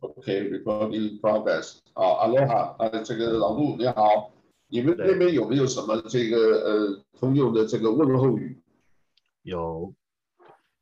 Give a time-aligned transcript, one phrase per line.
[0.00, 1.78] OK，recording progress。
[1.94, 4.30] 啊，Aloha，啊，这个老陆你好，
[4.68, 8.60] 你们那边有没有什么这个呃通用的这个问候语？
[9.42, 9.94] 有，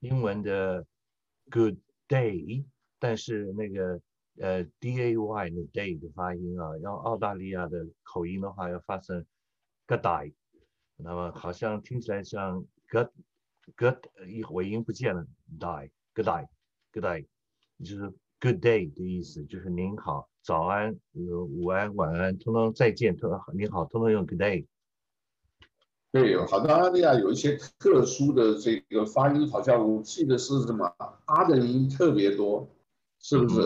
[0.00, 0.84] 英文的
[1.50, 1.76] Good
[2.08, 2.64] day，
[2.98, 4.00] 但是那个
[4.40, 9.24] 呃 D A Y 的 day 的发音啊，要澳大利亚的口音的话要发成
[9.86, 10.34] Good day，
[10.96, 13.10] 那么好像听起来像 Good
[13.76, 15.24] Good 一尾音不见了
[15.60, 17.26] ，die，Good day，Good day，
[17.78, 18.12] 就是
[18.44, 24.66] Good day 的意思，就是您好，早安，午安，晚安，通通再见，通您好，通通用 Good day。
[26.12, 30.94] 对，澳大利亚有一些特殊的这个发音，好像我记得是什么
[31.24, 32.68] 啊的音特别多，
[33.18, 33.62] 是不是？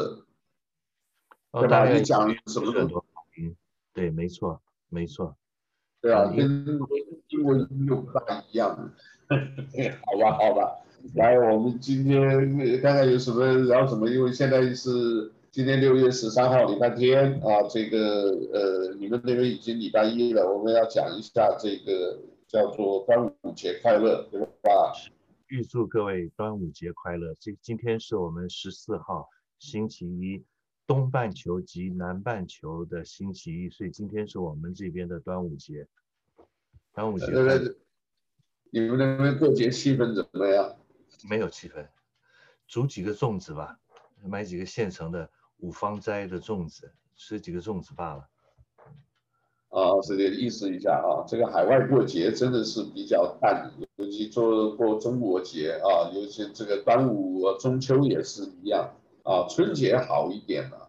[1.50, 1.92] 嗯、对吧？
[1.92, 2.88] 你讲什么的？
[3.92, 5.36] 对，没错，没错。
[6.00, 6.78] 对啊，跟
[7.30, 8.94] 英文音又不大一样。
[10.06, 10.78] 好吧，好吧。
[11.14, 12.20] 来，我们今天
[12.80, 14.90] 看看有什么聊什么，因为现在是
[15.50, 22.18] 今天六月十三号，礼拜天啊，这个呃，你们那边已经礼拜一了，我们要讲一下这个。
[22.48, 24.94] 叫做端午节快乐，对吧？
[25.48, 27.34] 预祝各位端午节快乐。
[27.38, 30.42] 这今天是我们十四号星期一，
[30.86, 35.86] 东半球及南半球的星期一，所以今天是我们这边的端午节。
[36.94, 37.26] 端午节。
[38.70, 40.74] 你们那边过节气氛怎么样？
[41.28, 41.86] 没有气氛，
[42.66, 43.78] 煮几个粽子吧，
[44.22, 48.28] 买几个现成的五芳斋的粽子，吃几个粽子罢了。
[49.70, 60.88] 啊，这个，意思一下啊，这个海外过节真的是比较淡，尤其做过中国节啊，尤其这个端午、中秋也是一样啊，春节好一点了，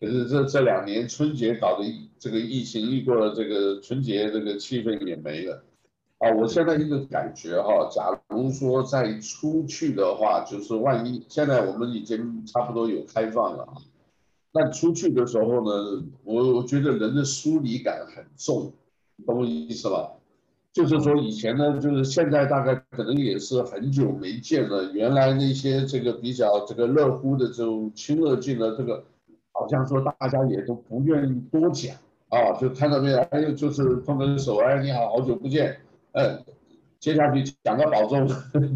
[0.00, 1.84] 可是这这两年春节搞得
[2.18, 5.62] 这个疫情一过了，这个春节这个气氛也没了
[6.18, 6.30] 啊。
[6.32, 13.74] 我现在一个感觉哈，假如说再出去的话，就是万一现在我们已经差不多有开放了啊。
[14.52, 18.72] 但出去的时候呢，我我觉得人的疏离感很重，
[19.26, 20.12] 懂我意思吧？
[20.72, 24.92] 就是说以前呢，就是现在大概可能也是很久没见了。
[24.92, 29.02] 原来那些这个比较这个热乎的这种亲热劲的这个，
[29.52, 31.96] 好像说大家也都不愿意多讲
[32.28, 33.18] 啊，就看到没有？
[33.30, 35.80] 哎，就是碰个手，哎，你好，好久不见，
[36.16, 36.44] 嗯，
[36.98, 38.26] 接下去讲个保重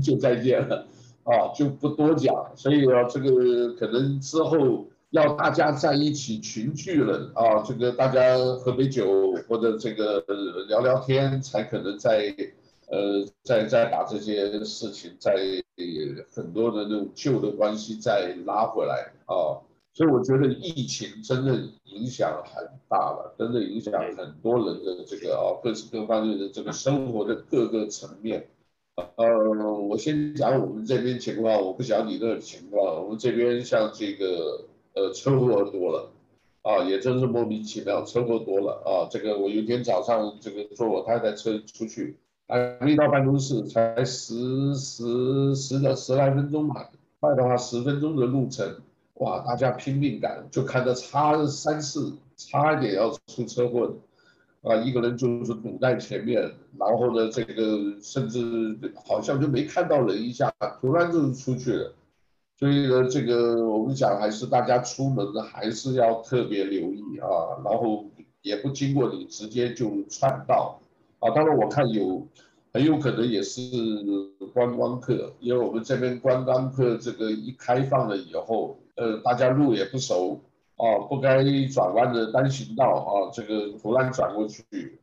[0.00, 0.86] 就再见了，
[1.24, 2.52] 啊，就不多讲。
[2.54, 4.86] 所以啊，这个可能之后。
[5.10, 10.24] 要大家在一起群聚了啊，这个大家喝杯酒或者这个
[10.68, 12.32] 聊聊天，才可能再
[12.86, 15.34] 呃再再把这些事情再
[16.32, 19.58] 很多的那种旧的关系再拉回来啊。
[19.92, 28.48] 所以我觉得疫情真的影响很大了，真的影响很多人的这个啊各各方面的这个生活的各个层面。
[29.16, 29.26] 呃，
[29.88, 33.02] 我先讲我们这边情况，我不讲你那情况。
[33.04, 34.64] 我们这边像这个。
[34.92, 36.10] 呃，车祸多了，
[36.62, 39.06] 啊，也真是莫名其妙，车祸多了啊。
[39.08, 42.16] 这个我有一天早上这个坐我太太车出去，
[42.48, 46.90] 还没到办公室，才十十十来十来分钟吧，
[47.20, 48.78] 快的话十分钟的路程，
[49.20, 56.40] 哇，大家拼命赶，就看到差三四，差一点要出车祸的，啊，一个人就是堵在前面，
[56.78, 60.50] 然后呢，这个甚至好像就没看到人一下，
[60.80, 61.92] 突然就出去了。
[62.58, 68.06] 所以呢，这个我们讲还是大家出门，还是要特别留意啊，然后
[68.40, 70.80] 也不经过你直接就串道
[71.18, 71.28] 啊。
[71.34, 72.26] 当然我看有
[72.72, 73.60] 很有可能也是
[74.54, 80.38] 观光客，因为我们这边观光客这个一开放了以后，呃，大家路也不熟
[80.76, 84.62] 啊，不该转弯的单行道啊，这个突然转过去，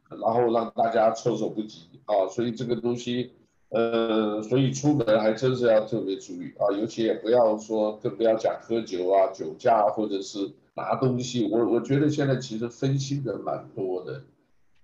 [0.09, 3.31] 然后让大家措手不及啊，所以这个东西。
[3.69, 11.49] 呃，所以出门还真是要特别注意啊，尤其也不要说，更不要讲喝酒啊、酒驾或者是拿东西。
[11.51, 14.23] 我我觉得现在其实分心的蛮多的，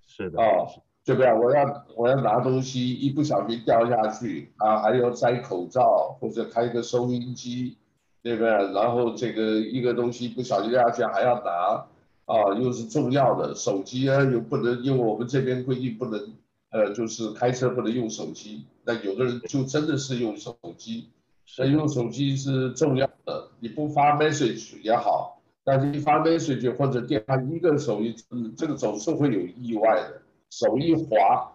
[0.06, 0.68] 是的啊，
[1.06, 1.32] 对不对？
[1.34, 7.78] 我要我要拿东西，一不小心掉下去啊，还要摘口罩或者开个收音机，
[8.24, 8.50] 对不对？
[8.50, 11.86] 然后这个一个东西不小心掉下去还要拿
[12.26, 16.34] 啊，又是重要的手机啊，又不能，因为我们这边规定不能。
[16.76, 21.08] 呃，就是开车不能用手机，那有的人就真的是用手机，
[21.46, 23.48] 所以用手机是重要的。
[23.60, 28.16] 你不发 message 也好，但是你发 message 或者电话一个手一，
[28.58, 31.54] 这个总是会有意外的，手一滑，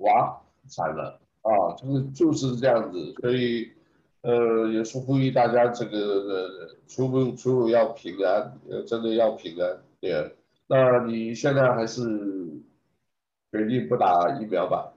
[0.00, 0.38] 哇，
[0.68, 1.72] 惨了啊！
[1.80, 3.70] 就是就是这样子，所以
[4.22, 9.82] 呃，也是呼吁大家这个，出入出入要平安，呃，真的要平安。
[10.00, 10.34] 对，
[10.66, 12.02] 那你现在还是？
[13.54, 14.94] 决定不打疫苗吧，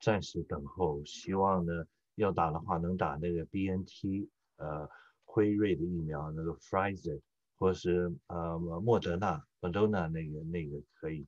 [0.00, 1.04] 暂时等候。
[1.04, 1.84] 希望呢，
[2.14, 4.88] 要打的话能打那个 BNT，呃，
[5.26, 7.20] 辉瑞的疫苗，那个 Pfizer
[7.58, 11.26] 或是呃莫德纳 m o d n a 那个那个可以，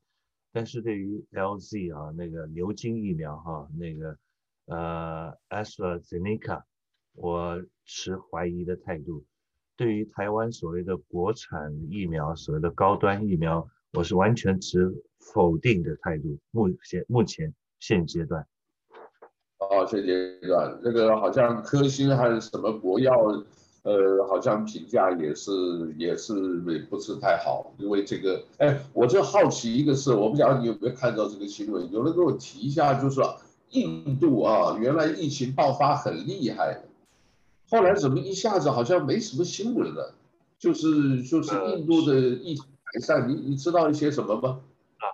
[0.50, 4.16] 但是对于 LZ 啊那个牛津疫苗哈、那个
[4.66, 6.62] 呃 AstraZeneca，
[7.14, 9.24] 我持怀疑的态度。
[9.76, 14.90] 对于台湾所谓的国产疫苗，所谓的高端疫苗，我是完全持
[15.20, 16.38] 否定的态度。
[16.50, 18.46] 目前目前现阶段，
[19.58, 23.14] 哦，现阶段那个好像科兴还是什么国药，
[23.82, 25.52] 呃，好像评价也是
[25.98, 26.34] 也是
[26.66, 33.36] 也不是太好，因为这个，哎，我就好奇一个事，我不晓得你有没有看到这个新闻，有人给我提一下，就是说
[33.70, 36.82] 印度啊，原来疫情爆发很厉害。
[37.68, 40.14] 后来怎么一下子好像没什么新闻了？
[40.58, 44.60] 就是就是印度的疫情改善，你你知道一些什么吗？
[44.98, 45.04] 啊，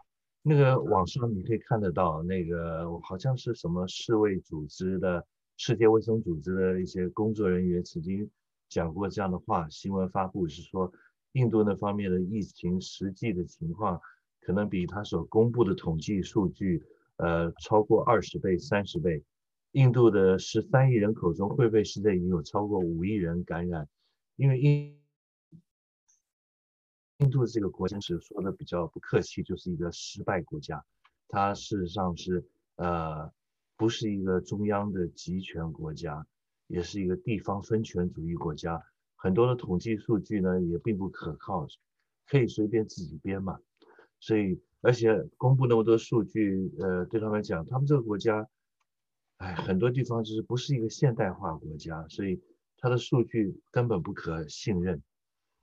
[0.43, 5.25] 那个网上你可以看得到，那个好像是什么世卫组织的、
[5.57, 8.31] 世界卫生组织的一些工作人员曾经
[8.69, 9.67] 讲过这样的话。
[9.69, 10.93] 新闻发布是说，
[11.33, 14.01] 印度那方面的疫情实际的情况，
[14.43, 16.85] 可能比他所公布的统计数据，
[17.23, 19.23] 呃，超过二十倍、三十倍。
[19.73, 23.89] 印度的十三亿人口中，会不会现在已经有超过五亿人感染？
[24.35, 25.01] 因为印
[27.19, 30.85] 印度这个国家是说的比较不客气，就是一个失败国家。
[31.29, 33.33] 它事实上是呃，
[33.77, 36.27] 不是一个中央的集权国家，
[36.67, 38.83] 也是一个地方分权主义国家。
[39.15, 41.69] 很多的统计数据呢也并不可靠，
[42.27, 43.61] 可以随便自己编嘛。
[44.19, 48.47] 所以，而且公布那么多数据，呃，对他们讲，他们这个国家。
[49.39, 52.41] 哎，很多地方就是不是一个现代化国家，所以
[52.79, 55.03] 它的数据根本不可信任。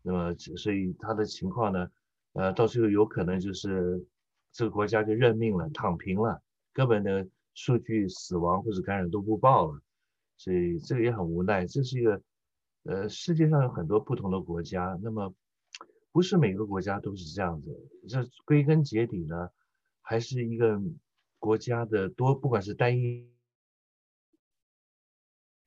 [0.01, 1.89] 那么，所以它的情况呢，
[2.33, 4.05] 呃，到最后有可能就是
[4.51, 6.41] 这个国家就认命了，躺平了，
[6.73, 9.79] 根本的数据死亡或者感染都不报了。
[10.35, 11.65] 所以这个也很无奈。
[11.65, 12.21] 这是一个，
[12.83, 15.33] 呃，世界上有很多不同的国家，那么
[16.11, 17.89] 不是每个国家都是这样子。
[18.07, 19.49] 这归根结底呢，
[20.01, 20.81] 还是一个
[21.37, 23.29] 国家的多，不管是单一。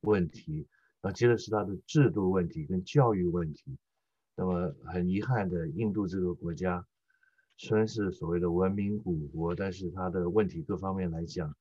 [0.05, 0.67] 问题，
[1.03, 3.79] 啊接着是它的制度问题跟教育问题。
[4.35, 6.85] 那么很遗憾的，印度这个国家
[7.57, 11.55] 虽然是所谓的文明古国，但是它的问题各方面来讲，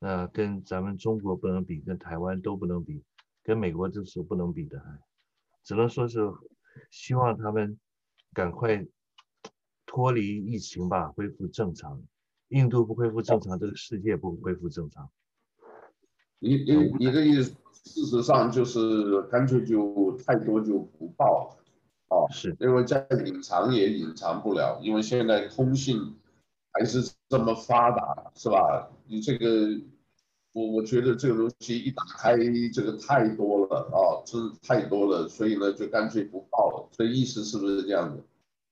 [0.00, 3.04] 那跟咱们中国不能比，跟台湾都不能比，
[3.44, 4.82] 跟美国都是不能比的。
[5.62, 6.18] 只能说是
[6.90, 7.78] 希望他们
[8.32, 8.86] 赶快
[9.86, 12.02] 脱离疫情吧，恢复正常。
[12.48, 15.08] 印度不恢复正常，这个世界不恢复正常。
[16.38, 17.54] 你你你的意思，
[17.84, 21.56] 事实上就是干脆就太多就不报，了，
[22.08, 26.16] 哦，是，因为再隐藏也隐藏不了，因为现在通信
[26.72, 28.90] 还是这么发达，是吧？
[29.06, 29.80] 你这个，
[30.52, 32.36] 我我觉得这个东西一打开，
[32.72, 36.88] 这个太多了啊，真是太多了，所以呢就干脆不报了。
[36.92, 38.22] 所以意思是不是这样的？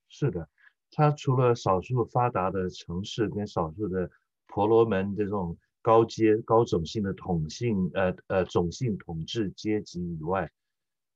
[0.09, 0.49] 是的，
[0.91, 4.11] 它除了少数发达的城市跟少数的
[4.47, 5.57] 婆罗门这种。
[5.81, 10.51] 高阶高种姓的统姓，呃呃种姓统治阶级以外，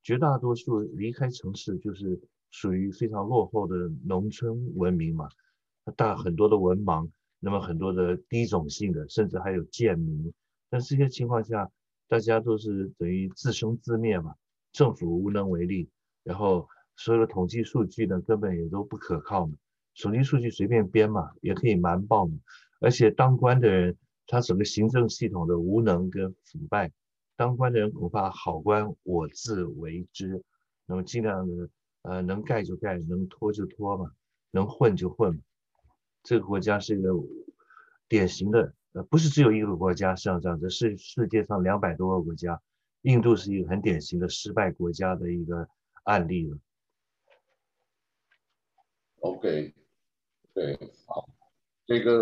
[0.03, 2.19] 绝大多数离开城市就是
[2.51, 5.29] 属于非常落后的农村文明嘛，
[5.95, 10.33] 大很多的文盲，那么很多的低种姓的，甚至还有贱民。
[10.73, 11.71] 但这些情况下，
[12.09, 14.35] 大家都是等于自生自灭嘛，
[14.73, 15.91] 政府无能为力，
[16.23, 16.67] 然后
[16.97, 19.53] 所有的统计数据呢根本也都不可靠嘛，
[20.01, 22.39] 统计数据随便编嘛，也可以瞒报嘛，
[22.81, 23.97] 而且当官的人。
[24.29, 26.91] 他整个行政系统的无能跟腐败，
[27.37, 30.43] 当官的人恐怕好官我自为之，
[30.87, 31.69] 那么尽量的
[32.03, 34.13] 呃能盖就盖，能拖就拖嘛，
[34.53, 35.43] 能混就混。
[36.23, 37.11] 这个国家是一个
[38.09, 42.61] 典型的，呃不是只有一个国家像这样子，是世界上两百多个国家，
[43.03, 45.69] 印度是一个很典型的失败国家的一个
[46.05, 46.59] 案例了。
[49.21, 49.73] OK，
[50.55, 51.29] 对，好。
[51.85, 52.13] 这个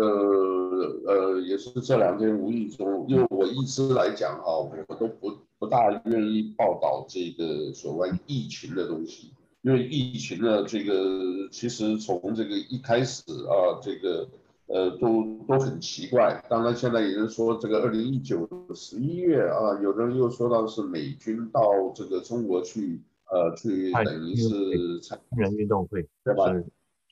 [1.05, 14.27] 呃也是这两天无意中，因为我一直来讲哈，我都不不大愿意报道这个所谓疫情的东西，因为疫情呢，这个其实从这个一开始啊，这个
[14.73, 16.43] 呃都都很奇怪。
[16.49, 26.45] 当然现在有人说这个二零一九十一月啊，有人又说到是美军到这个中国去呃去等于是参军人运动会，对吧？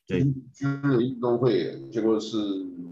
[0.05, 2.37] 军军人运动会，结果是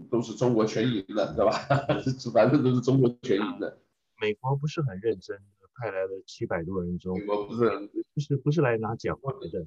[0.08, 1.52] 都是中国全赢的，对吧？
[2.32, 3.76] 反正都是中国全赢的。
[4.20, 5.36] 美国不是很认真，
[5.74, 9.66] 派来了七百多人中，美国不是很不是不是来拿奖牌的，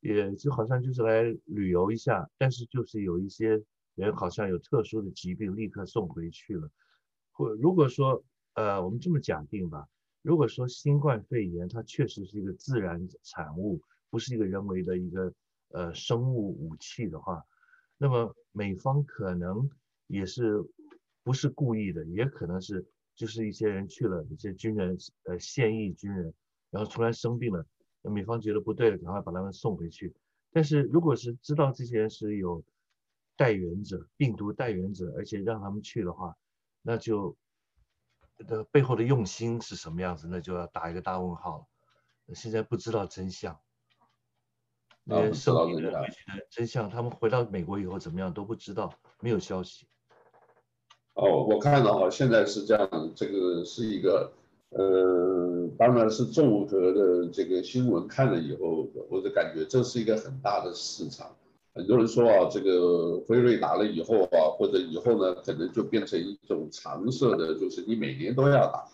[0.00, 3.62] 也就好像就是来旅游一下，但是就是有一些
[3.94, 6.70] 人好像有特殊的疾病，立刻送回去了。
[7.32, 9.88] 或如果说呃，我们这么假定吧，
[10.20, 13.80] 如果说新冠肺炎它确实是一个自然产物，
[14.10, 15.32] 不是一个人为的一个
[15.70, 17.42] 呃生物武器的话，
[17.96, 19.70] 那么美方可能
[20.06, 20.62] 也是
[21.22, 26.34] 不是故意的，也可能是就是一些人去了，一些军人呃现役军人，
[26.70, 27.66] 然后突然生病了，
[28.02, 30.12] 美方觉得不对了，赶快把他们送回去。
[30.50, 32.62] 但是如果是知道这些人是有
[33.36, 36.36] 带源者、病毒带源者，而且让他们去的话，
[36.82, 37.36] 那就。
[38.48, 40.26] 的背后的用心是什么样子？
[40.28, 42.34] 那就要打一个大问号了。
[42.34, 43.60] 现在不知道真相，
[45.04, 46.08] 那些受的
[46.50, 49.86] 真相，他们回到美国以后怎么样都不知道，没有消息。
[51.14, 54.32] 哦，我看了哈，现在是这样，这个是一个，
[54.70, 61.36] 呃，当然是综合的这个新闻看了以后，我就感觉这是一个很大的市场。
[61.74, 68.86] 很多人说啊，这个辉瑞打了以后啊，或者以后呢，可能就变成一种常设的，就是你每年都要打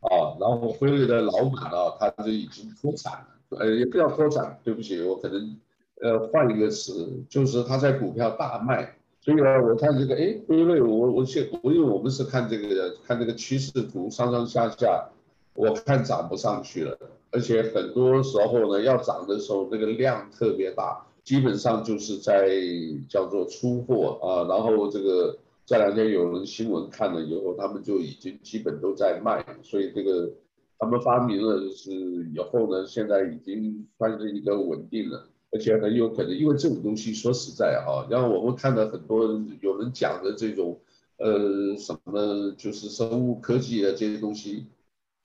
[0.00, 0.34] 啊。
[0.40, 5.56] 然后辉瑞的老板啊，他就已经脱产了，呃，也不要脱产，对不起，我可能
[6.02, 8.96] 呃换一个词，就是他在股票大卖。
[9.20, 15.08] 所以呢，我看这个，哎，辉瑞，我我现我因为我们是看这个看这个趋势图上上下下，
[15.54, 16.98] 我看涨不上去了，
[17.30, 21.06] 而且很多时候呢，要涨的时候，那个量特别大。
[21.26, 22.48] 基本上就是在
[23.08, 30.30] 叫做出货啊，然后这个这两天有人新闻看了以后，他们就已经基本都在卖，所以这个
[30.78, 39.24] 他们发明了就是以后呢，现在已经算是一个稳定了，而且很有可能，因为这种东西说实在哈，然后我们看到很多
[39.60, 40.78] 有人讲的这种
[41.18, 44.66] 呃什么就是生物科技的这些东西，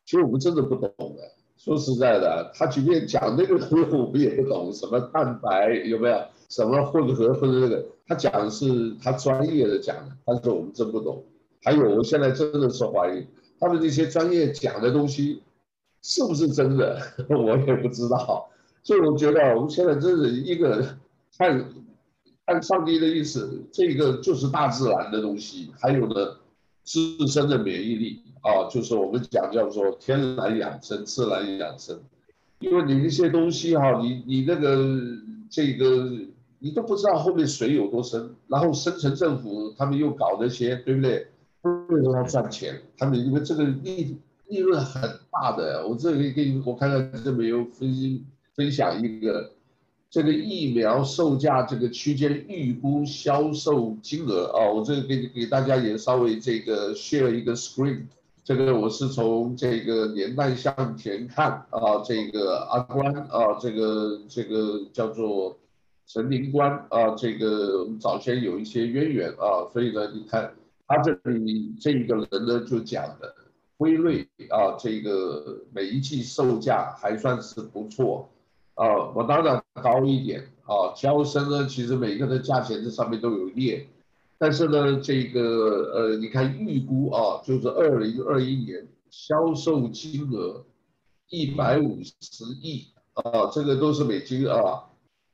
[0.03, 1.40] 其实我们真的不懂的。
[1.63, 11.23] 说实在的，他即便讲那个东西我们也不懂，什么蛋白有没有，什么混合或者那个，他讲的是他专业的讲的，但是我们真不懂。
[11.63, 13.27] 还有，我现在真的是怀疑
[13.59, 15.43] 他们那些专业讲的东西
[16.01, 16.99] 是不是真的，
[17.29, 18.49] 我也不知道。
[18.81, 20.83] 所以我觉得我们现在真是一个
[21.37, 21.63] 看
[22.47, 26.37] 看上帝的意思，这个就是大自然的东西，还有呢，
[26.83, 28.21] 自身的免疫力。
[28.41, 31.99] 啊，就是我们讲叫做天然养生、自然养生，
[32.57, 34.99] 因为你那些东西哈，你你那个
[35.47, 36.09] 这个
[36.57, 41.27] 你都不知道后面水有多深，然后深层政府他们又搞那些，对不对？
[41.61, 49.51] 为了要赚钱，他们因为这个利利润很大的，我这里给你我看看这边有分分享一个。
[50.11, 58.01] 这个疫苗售价这个区间预估销售金额啊，我这个给给大家也稍微这个 share 一个 screen，
[58.43, 65.57] 这个我是从这个年代向前看啊，这个阿关啊，这个这个叫做
[66.05, 70.53] 陈林官啊，这个我们早先有一些渊源啊，所以呢，你看
[70.87, 73.33] 他这里这一个人呢就讲的
[73.77, 78.27] 辉瑞啊，这个每一剂售价还算是不错。
[78.75, 80.93] 啊，我当然高一点啊。
[80.95, 83.87] 交生呢，其实每个的价钱这上面都有列，
[84.37, 90.65] 但是呢，这个呃，你看预估啊，就是二零二一年销售金额
[91.29, 94.83] 一百五十亿啊，这个都是美金啊，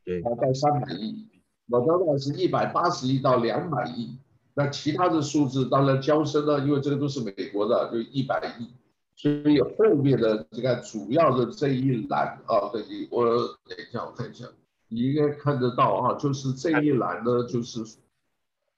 [0.03, 1.27] 对，大概三百亿。
[1.69, 4.15] 我当然是一百八十亿到两百亿，
[4.53, 8.67] 那其他的数字当然交生呢，因为这个都是美国的，就一百亿。
[9.17, 13.25] 所以后面的这个主要的这一栏啊，等你我
[13.65, 14.45] 等一下我看一下，
[14.89, 17.83] 你应该看得到啊，就是这一栏呢，就是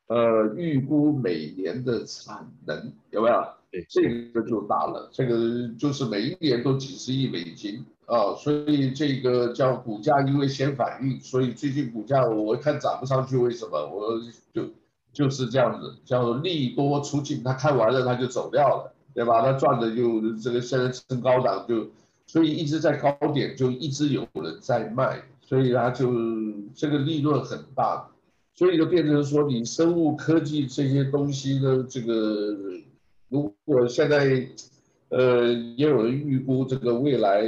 [0.08, 3.46] 呃预估每年的产能有没有？
[3.70, 13.86] 对，这个就大了，这个就是每一年都几十亿美金啊，所以这个叫股价因为先反应，所以最近股价我看涨不上去，为什么？
[13.88, 14.18] 我
[14.54, 14.70] 就
[15.12, 18.96] 就是这样子，叫做利多出尽，他看完了他就走掉了。
[19.12, 19.42] 对吧？
[19.42, 21.88] 他赚的就这个现在升高档就，
[22.28, 26.14] 所以一直在高点就一直有人在卖，所以他就
[26.76, 28.08] 这个利润很大，
[28.54, 32.56] 所以就变成说你生物科技这些东西呢，这个
[33.30, 34.48] 如果现在
[35.10, 37.44] 呃也有人预估这个未来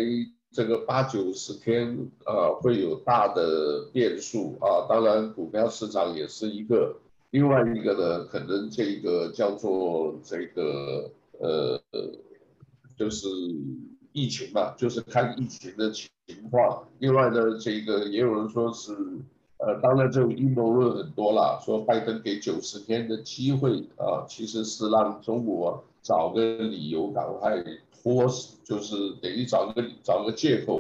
[0.52, 6.96] 这个八九十天啊会有大的变数啊，当然股票市场也是一个，
[7.30, 11.12] 另外一个呢可能这个叫做这个。
[11.42, 11.82] 呃，
[12.96, 13.28] 就是
[14.12, 16.08] 疫情嘛，就是看疫情的情
[16.52, 16.88] 况。
[17.00, 18.94] 另外呢，这个也有人说是，
[19.58, 27.64] 呃，当然这种阴谋论很多了，说拜登给九十天的机会啊，其实是让中国找个理由赶快
[28.04, 28.28] 拖，
[28.64, 30.80] 就是等于找个找个借口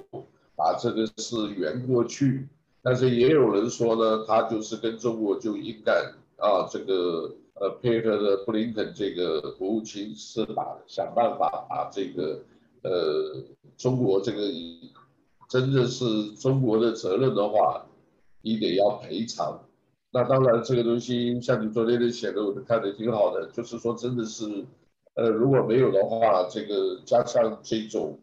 [0.55, 2.47] 把这个事圆过去。
[2.83, 5.91] 但是也有人说呢，他就是跟中国就应该
[6.37, 7.35] 啊这个。
[7.55, 12.39] 呃，配合的布林肯这个国务卿是把想办法把这个
[12.83, 13.43] 呃，
[13.77, 14.41] 中国这个
[15.49, 17.85] 真的是中国的责任的话，
[18.41, 19.59] 你得要赔偿。
[20.13, 24.65] 那当然，这个东西像你昨天的写的，我都看的挺好的，就是说真的是，
[25.13, 28.19] 呃，如果没有的话，这个加上这种，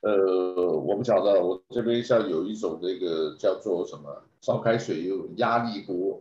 [0.00, 6.20] 呃，我们讲的，我这边像有一种那个叫做什么烧开水有压力锅，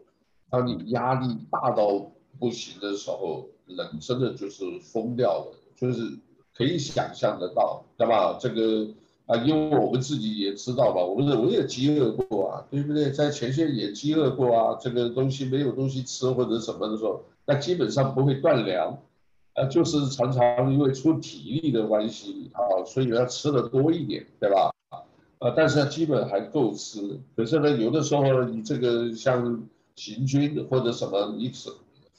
[0.49, 6.17] 当你压力大到不行的时候，人真的就是疯掉了，就是
[6.57, 8.35] 可以想象得到，对吧？
[8.41, 8.87] 这个
[9.27, 13.11] 啊，因为我们自己也知道吧，我们我也饥饿过啊，对不对？
[13.11, 18.97] 在前线也饥饿过啊，这个东西没有东西吃或者什么的时候，那基本上不会断粮，
[19.53, 24.73] 啊，就是常常因为出体力的关系啊，所以要吃的多一点，对吧？
[25.37, 29.63] 啊，但是基本还够吃，可是呢，有的时候你这个像
[29.95, 31.69] 行军或者什么，你吃。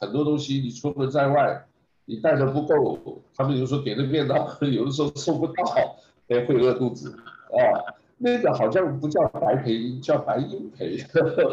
[0.03, 1.65] 很多东西你出门在外，
[2.07, 7.09] 你带的不够，他们有时候给的便当，有的时候送不到，哎，会饿肚子
[7.53, 7.95] 啊。
[8.19, 10.99] 那个好像不叫白赔，叫白应赔。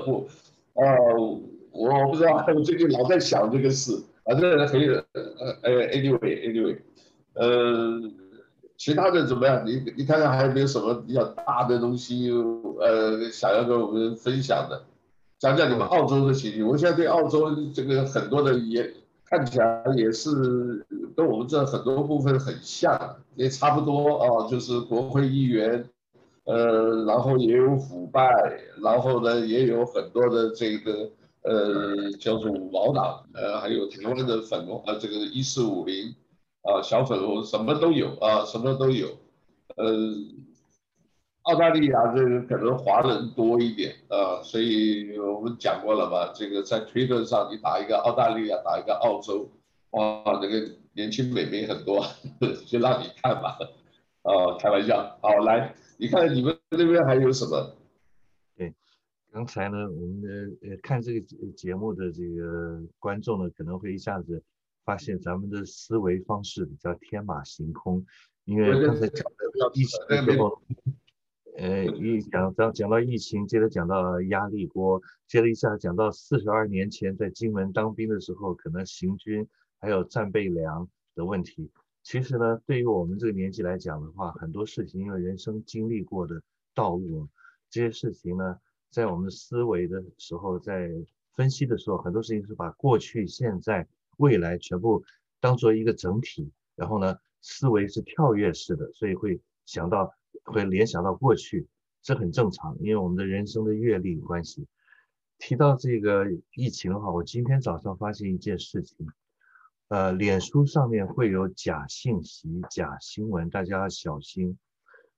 [0.08, 0.25] 我，
[0.74, 0.82] 啊，
[1.72, 4.03] 我不知道，我最近老在想这个事。
[4.25, 4.88] 反正可以，
[5.62, 6.77] 呃，anyway，anyway，
[7.34, 8.01] 呃，
[8.77, 9.63] 其他的怎么样？
[9.63, 12.32] 你你看看还有没有什么比较大的东西，
[12.79, 14.84] 呃，想要跟我们分享的？
[15.39, 18.93] 讲讲你们澳洲的情形，我现在对澳洲这个很多的也
[19.24, 25.86] 看起来也是跟我们这很多部分很像，也差不多啊，就是国会议员，
[26.43, 28.29] 呃，然后也有腐败，
[28.84, 31.10] 然后呢也有很多的这个
[31.43, 36.13] 呃叫做五毛党，呃，还有台湾的粉红，呃，这个一四五零，
[36.63, 39.08] 啊，小粉红什么都有啊，什么都有，
[39.77, 39.86] 呃。
[41.50, 49.50] 澳大利亚这个可能华人多一点啊，所以我们讲过了嘛，这个在推特上你打一个澳大利亚，打一个澳洲，
[49.89, 52.06] 哇，那个年轻美眉很多，
[52.70, 53.58] 就让你看吧，
[54.22, 57.75] 啊，开玩笑，好，来，你看你们那边还有什么？
[58.56, 58.72] 对，
[59.32, 60.29] 刚才呢，我们的
[60.70, 61.25] 呃看这个
[61.57, 64.44] 节目的这个观众呢，可能会一下子
[64.85, 68.05] 发现咱们的思维方式比较天马行空，
[68.46, 70.62] 因为刚才讲的疫情的时候。
[71.59, 79.45] 呃，一讲到讲到疫情，接着讲到压力锅，接着一下讲到四十二年前在金门当兵的时候，可能行军
[79.77, 81.69] 还有战备粮的问题。
[82.01, 86.41] 其实呢，对于我们这个年纪来讲的话，很多事情因为人生经历过的
[86.74, 87.27] 道路，
[87.69, 88.57] 这些事情呢，
[88.89, 90.89] 在我们思维的时候，在
[91.33, 95.03] 分析的时候，很多事情是把过去、现在、未来全部
[95.41, 100.13] 当做一个整体，然后呢，思维是跳跃式的，所以会想到。
[100.44, 101.68] 会联想到过去，
[102.01, 104.68] 这很正常，因为我们的人生的阅历有关系。
[105.37, 109.07] 提到这个疫情的话，我今天早上发现一件事情，
[109.87, 114.57] 呃，脸书上面会有假信息、假新闻，大家要小心。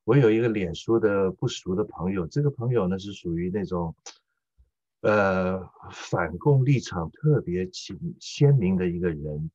[0.03, 3.95] 我有一个脸书的不熟的朋友，这个朋友呢是属于那种，
[5.01, 9.49] 呃，反共立场特别鲜鲜明的一个人。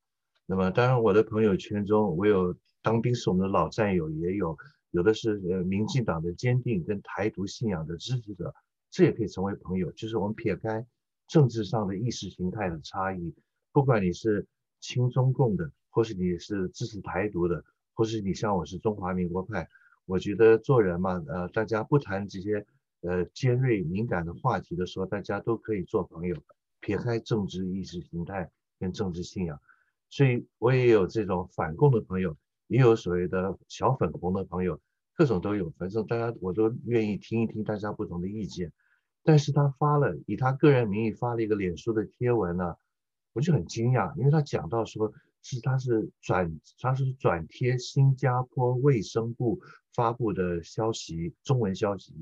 [0.46, 4.56] 那么，当然我的朋友圈中，我有当兵时我们的老战友，也有。
[4.90, 8.54] 有的是呃，民进党的坚定跟台独信仰的支持者，
[8.90, 9.90] 这也可以成为朋友。
[9.92, 10.86] 就是我们撇开
[11.26, 13.34] 政治上的意识形态的差异，
[13.72, 14.46] 不管你是
[14.80, 19.68] 亲中共的，或是你是支持台独的，或是你像我是中华民国派，
[20.06, 22.64] 我觉得做人嘛，呃，大家不谈这些
[23.00, 26.36] 呃尖锐敏感的话题的时候，大家都可以做朋友，
[26.80, 29.60] 撇开政治意识形态跟政治信仰。
[30.08, 34.80] 所以我也有这种反共的朋友，也有所谓的小粉红的朋友。
[35.14, 38.70] 各种都有，反正大家我都愿意听一听大家不同的意见。
[39.24, 42.76] 但是他发了以他个人名义发了一个脸书的贴文呢，
[43.32, 49.58] 我就很惊讶，因为他讲到说是他是转他是转贴新加坡卫生部
[49.94, 52.12] 发布的消息，中文消息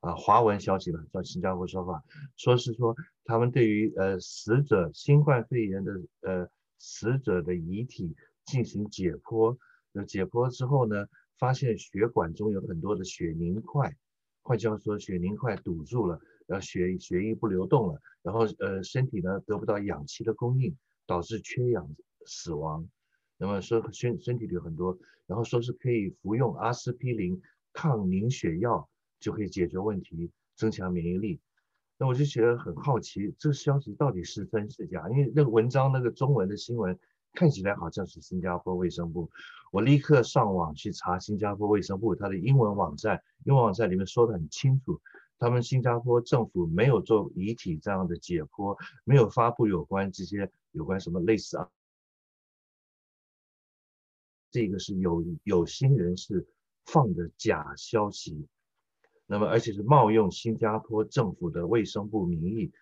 [0.00, 2.04] 啊，华文消息吧，叫新加坡说法，
[2.36, 6.48] 说是说他们对于呃死者新冠肺炎的呃
[6.78, 8.14] 死者的遗体
[8.46, 9.58] 进行解剖，
[9.92, 11.06] 那解剖之后呢，
[11.38, 13.96] 发现血管中有很多的血凝块，
[14.42, 21.96] 换句话说，血凝块堵住了，然后血血液不流动了，然后呃身体呢得不到氧气的供应，导致缺氧
[22.26, 22.88] 死亡。
[23.38, 27.40] 那么说身身体里有很多，然后说是可以服用阿司匹林
[27.72, 28.88] 抗凝血药
[29.20, 31.40] 就可以解决问题，增强免疫力。
[31.96, 35.08] 那我就觉得很好奇，这个消息到底是真是假？
[35.08, 36.98] 因为那个文章那个中文的新闻。
[37.38, 39.30] 看起来好像是新加坡卫生部，
[39.70, 45.00] 我立刻上网去查新加坡卫生部它的英文网站，英文网站里面说的很清楚，
[45.38, 51.70] 他们新加坡政府没有做遗体这样的解剖，没有发布有关这些有关什么类似啊。
[54.50, 56.44] 这个是有有心人士
[56.86, 58.48] 放的假消息，
[59.26, 62.72] 那么而且是冒用新加坡政府的卫生部名义，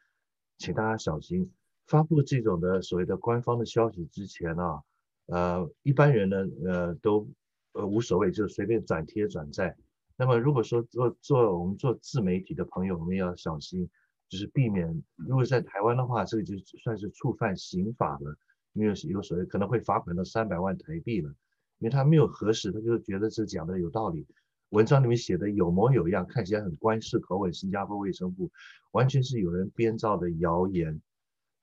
[0.56, 1.52] 请大家小心
[1.86, 4.82] 发布这种的所谓的官方的消息之前啊，
[5.26, 7.28] 呃，一般人呢，呃，都
[7.72, 9.76] 呃无所谓，就随便转贴转载。
[10.16, 13.88] 那么如果说做做我们做自媒体的朋友，我们要小心，
[14.28, 18.36] 就是避免，如果在台湾的话，这个就算是触犯刑法了，
[18.72, 21.32] 因为有所谓可能会罚款到三百万台币了。
[21.78, 24.26] 因为他没有核实，他就觉得这讲的有道理。
[24.70, 27.52] 文章里面写的有模有样，看起来很官式口吻。
[27.52, 28.50] 新加坡卫生部
[28.92, 31.02] 完全是有人编造的谣言，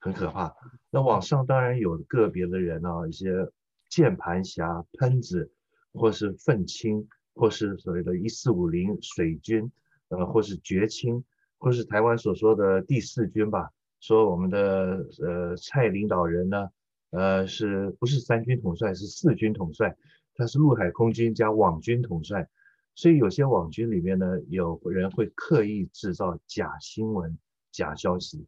[0.04, 0.54] 很可怕。
[0.89, 3.50] 那网上当然有个别的人啊，一些
[3.89, 5.50] 键盘侠、喷子，
[5.94, 9.72] 或是愤青，或是所谓的一四五零水军，
[10.10, 11.24] 呃，或是绝青，
[11.58, 16.70] 或是台湾所说的第四军吧，说我们的呃蔡领导人呢。
[17.12, 18.92] 呃，是不是三军统帅？
[18.96, 19.96] 是四军统帅，
[20.34, 22.50] 他是陆海空军加网军统帅，
[22.96, 27.38] 所以有些网军里面呢，有人会刻意制造假新闻、
[27.72, 28.48] 假消息。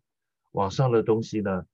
[0.55, 1.65] 网上的东西呢，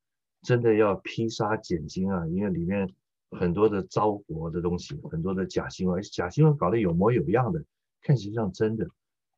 [0.41, 2.93] 真的要披沙拣金啊，因为里面
[3.29, 7.63] 很多的糟粕的东西，很多的假新闻，假新闻搞得有模有样的，
[8.01, 8.87] 看起来像真的。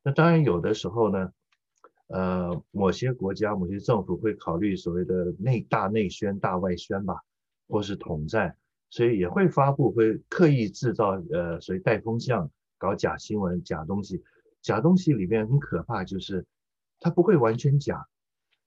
[0.02, 1.32] 那当然有的时候呢，
[2.08, 7.16] 呃，某些国家、某些政府会考虑所谓的内大内宣、大外宣吧。
[7.66, 8.58] 或是统战，
[8.90, 14.22] 所以也会发布，会刻意制造，呃，所谓带风向，搞假新闻、假东西。
[14.60, 16.44] 假东西里面很可怕，就是
[17.00, 18.06] 它不会完全假，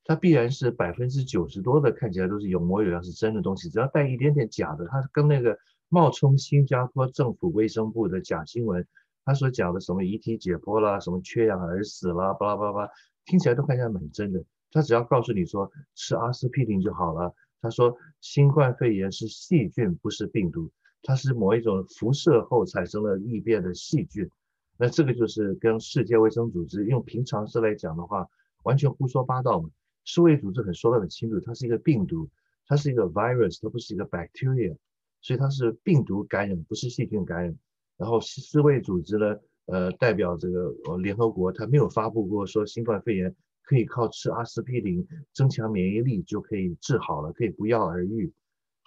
[0.08, 3.70] 它必然是百分之九十多的看起来都是有模有样，是真的东西。
[3.70, 5.58] 只要带一点点假的，它跟那个
[5.89, 8.88] 冒充新加坡政府卫生部的假新闻，
[9.26, 12.89] 他所讲的什么遗体解剖啦，什么缺氧而死啦，巴拉巴拉，
[13.26, 14.41] 听起来都看起来蛮真的。
[14.72, 17.36] 他只要告诉你说吃阿司匹林就好了。
[17.60, 20.70] 他说，新冠肺炎是细菌，不是病毒，
[21.02, 24.30] 它是某一种辐射后产生了异变的细菌。
[24.78, 28.28] 那这个就是跟世界卫生组织用平常事来讲的话，
[28.63, 29.70] 完全胡说八道嘛。
[30.08, 32.30] 世卫组织很说得很清楚，它是一个病毒，
[32.65, 34.76] 它是一个 virus，它不是一个 bacteria，
[35.22, 37.56] 所以它是病毒感染，不是细菌感染。
[37.98, 43.36] 然后世卫组织呢，呃，代表这个联合国，它没有发布过说新冠肺炎。
[43.70, 48.32] 可以靠吃阿司匹林增强免疫力就可以治好了，可以不药而愈。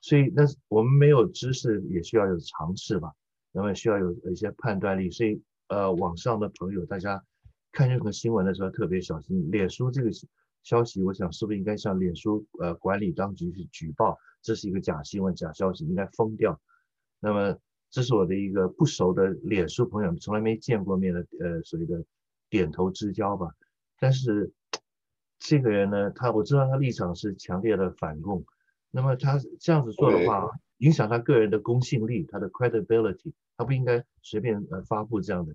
[0.00, 3.12] 所以那我们没有知识，也需要有常识吧，
[3.52, 5.11] 那么需要有一些判断力。
[5.11, 7.22] 所以呃，网上的朋友，大家
[7.72, 9.50] 看任何新闻的时候特别小心。
[9.50, 10.09] 脸书这个
[10.62, 16.61] 消息，我想是不是应该向脸书呃管理当局去举报，这是一个假新闻、假消息，应该封掉。
[17.18, 17.59] 那么
[17.90, 22.05] 这是我的一个不熟的脸书朋友，从来没见过面的呃所谓的
[22.49, 23.55] 点头之交吧，
[23.99, 24.53] 但是。
[25.42, 28.44] 这个人呢，他我知道他立场是强烈的反共，
[28.90, 30.46] 那么他这样子做的话，
[30.77, 35.55] 影响他个人的公信力，他的 credibility，他不应该随便呃发布这样的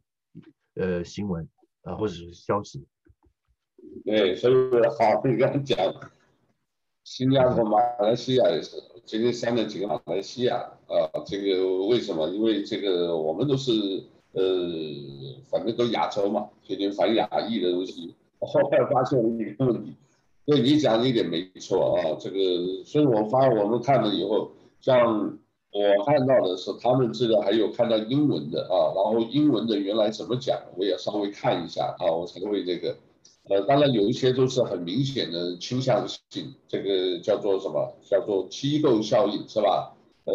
[0.74, 1.48] 呃新闻
[1.84, 2.88] 啊、呃、或者是消息。
[4.04, 4.54] 对，所以
[5.00, 5.78] 好，你刚讲，
[7.04, 12.28] 新加坡、马来西亚也是，这个三个几个马来西亚啊，这个为什么？
[12.30, 13.72] 因为这个我们都是
[14.34, 14.44] 呃，
[15.50, 18.14] 反正都亚洲嘛，天天反亚裔的东西。
[18.40, 19.96] 后来发现了一个问题，
[20.46, 25.38] 对你讲的一点没错啊，这个，所以我发我们看了以后，像
[25.72, 32.96] 我看到的是他们这个还有看到英文的啊，然后英文的原来怎么讲，我也稍微看一下啊，我才会这个，
[33.50, 37.94] 呃，当然有一些都是很明显的倾向性，这个叫做什么？
[38.10, 39.94] 叫做机构效应是吧？
[40.26, 40.34] 呃，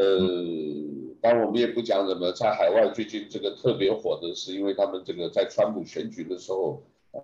[1.21, 6.83] 当然我们也不讲什么，在海外最近这个特别火的是，因为他们这个在川普选举的时候。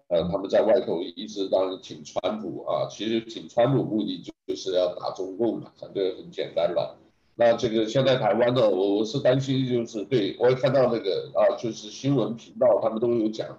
[0.09, 6.99] 呃，他们在外头一直当然挺川普啊，其实挺川普目的就是要打中共嘛，这个很简单了。
[7.37, 13.59] 那这个现在台湾呢，我我是担心就是对，我也看到那个啊，就是新闻频道他们都有讲啊，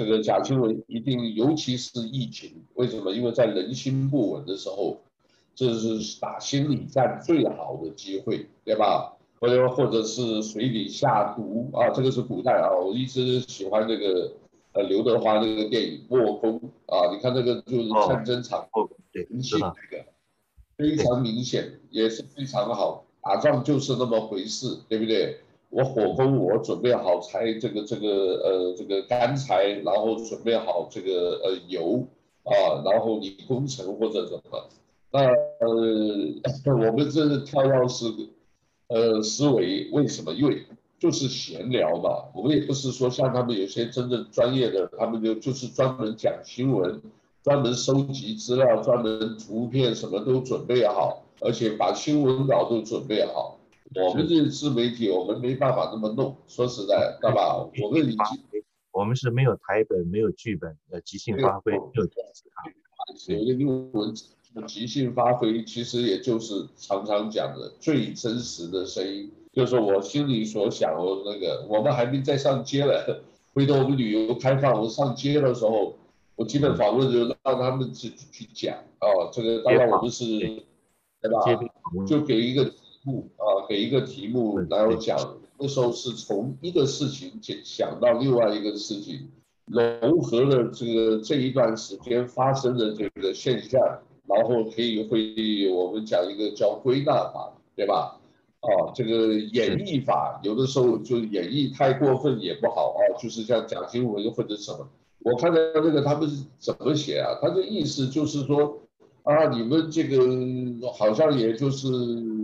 [0.00, 3.12] 这个假新闻一定，尤其是疫情，为什么？
[3.12, 4.98] 因为在人心不稳的时候，
[5.54, 9.14] 这是打心理战最好的机会，对吧？
[9.38, 14.32] 或者或者是水里下毒啊，这个是古代啊，我一直喜欢这个。
[14.72, 18.64] 呃，刘德华那个电影《卧风》啊，你看那个就是战争场
[19.10, 20.04] 人性那个，
[20.78, 23.04] 非常明显，也是非常好。
[23.20, 25.40] 打仗就是那么回事，对不对？
[25.70, 32.06] 我火攻，我准备好柴，这个这个呃这个干柴，然后准备好这个呃油
[32.44, 34.68] 啊，然后你工程或者怎么，
[35.10, 38.04] 那呃我们这跳跃式
[38.88, 40.32] 呃思维，为什么？
[40.34, 40.64] 因为。
[41.00, 47.00] 就是闲聊嘛，我们也不是说像他们有些真正专业的，他们就就是专门讲新闻，
[47.42, 53.56] 专门收集资料，专门图片什么都准备好，而且把新闻稿都准备好。
[53.94, 56.36] 我们这自媒体，我们没办法这么弄。
[56.46, 57.56] 说实在，大吧？
[57.82, 62.70] 我们已经，我们是没有台本，没有剧本，呃，即兴发挥，没有这样子啊。
[63.26, 64.14] 有一个英文
[64.68, 70.94] 即兴发挥，其实也就是常常讲的最真实的声音，就是我心里所想。
[70.94, 73.22] 我那个，我们还没再上街了，
[73.54, 75.96] 回头我们旅游开放，我上街的时候，
[76.36, 78.76] 我基本访问就让他们自己去讲。
[79.00, 80.24] 哦，这个当然我们是，
[81.20, 81.40] 对吧？
[82.06, 85.36] 就给一个题目啊，给一个题目，然后讲。
[85.62, 89.28] 那时候是从一个事情想到另外一个事情。
[89.66, 93.78] 融合了这个这一段时间发生的这个现象，
[94.26, 98.18] 然后可以会我们讲一个叫归纳法，对吧？
[98.60, 104.88] 啊，这个演绎法有的时候就演绎太过分也不好啊，就是像蒋经文或者什么。
[105.18, 107.38] 我看到那个他们是怎么写啊？
[107.42, 108.78] 他的意思就是说
[109.24, 112.39] 啊，你们这个好像也就是。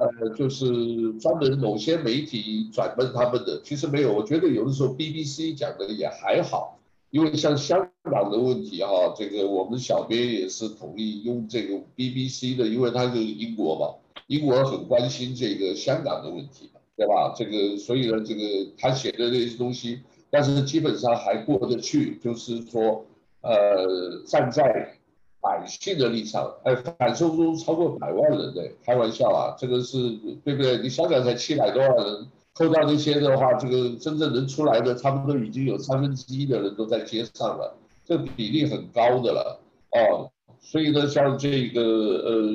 [0.00, 4.12] 呃，就是专门某些媒体转问他们的，其实没有。
[4.12, 6.78] 我觉得有的时候 BBC 讲的也还好，
[7.10, 13.94] 因为像香港的问题哈，这个我们小编也是同意用这个 BBC 的，因为他是英国嘛，
[14.26, 17.34] 英国很关心这个香港的问题，对吧？
[17.36, 18.42] 这个所以呢，这个
[18.78, 23.04] 他写的那些东西，但是基本上还过得去，就是说，
[23.42, 24.96] 呃，站在。
[25.42, 29.96] 百姓的立场，哎，反送中超过百万人呢，开玩笑啊，这个是
[30.44, 30.76] 对不对？
[30.78, 37.74] 你香港才七百多万人，扣掉那些的话，这个真正能出来的，差不多已经有三分之一的人都在街上了，
[38.04, 39.60] 这比例很高的了
[39.92, 40.30] 哦。
[40.60, 42.48] 所以呢，像这个呃，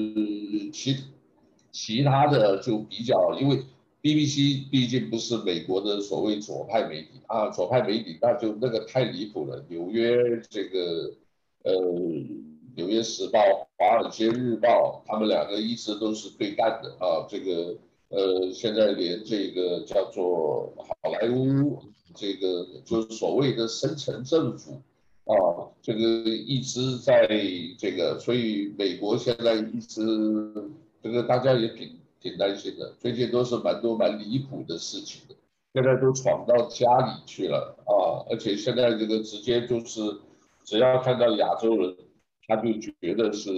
[0.71, 0.95] 其
[1.71, 3.63] 其他的就比较，因为
[4.03, 11.13] BBC 毕竟不是美国的所谓左派媒体啊，左派媒体那就那个太离谱了，纽约这个
[11.63, 11.73] 呃。
[12.75, 13.39] 《纽约时报》
[13.77, 17.25] 《华尔街日报》，他们两个一直都是对干的啊。
[17.29, 17.73] 这个
[18.09, 21.81] 呃，现在连这个叫做好莱坞，
[22.13, 24.73] 这个就是所谓的深层政府
[25.23, 27.25] 啊，这个一直在
[27.77, 30.01] 这个，所以美国现在一直
[31.01, 32.93] 这个大家也挺挺担心的。
[32.99, 35.35] 最近都是蛮多蛮离谱的事情的，
[35.73, 40.01] 现在都闯到家里去了啊，而且现在这个直接就是
[40.65, 41.95] 只要看到亚洲人。
[42.47, 43.51] 他就觉得是，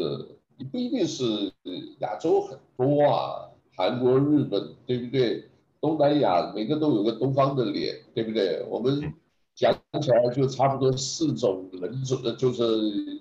[0.58, 1.54] 你不一定是
[2.00, 5.50] 亚洲很多啊，韩国、日本，对不对？
[5.80, 8.65] 东南亚每个都有个东方的脸，对不对？
[8.69, 9.13] 我们
[9.54, 12.63] 讲起来就差不多四种人种，就是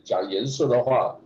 [0.04, 1.18] 讲颜色的话，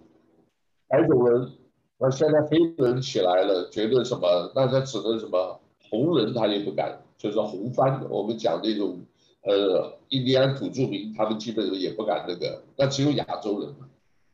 [0.88, 1.50] 白种人，
[1.98, 4.52] 那现在黑人起来了，觉得什么？
[4.54, 5.60] 那他只能什么？
[5.90, 9.00] 红人他也不敢，就是红番，我们讲那种
[9.42, 13.74] 呃印第安土著民，他们基本上也不敢那个，那只有亚洲人。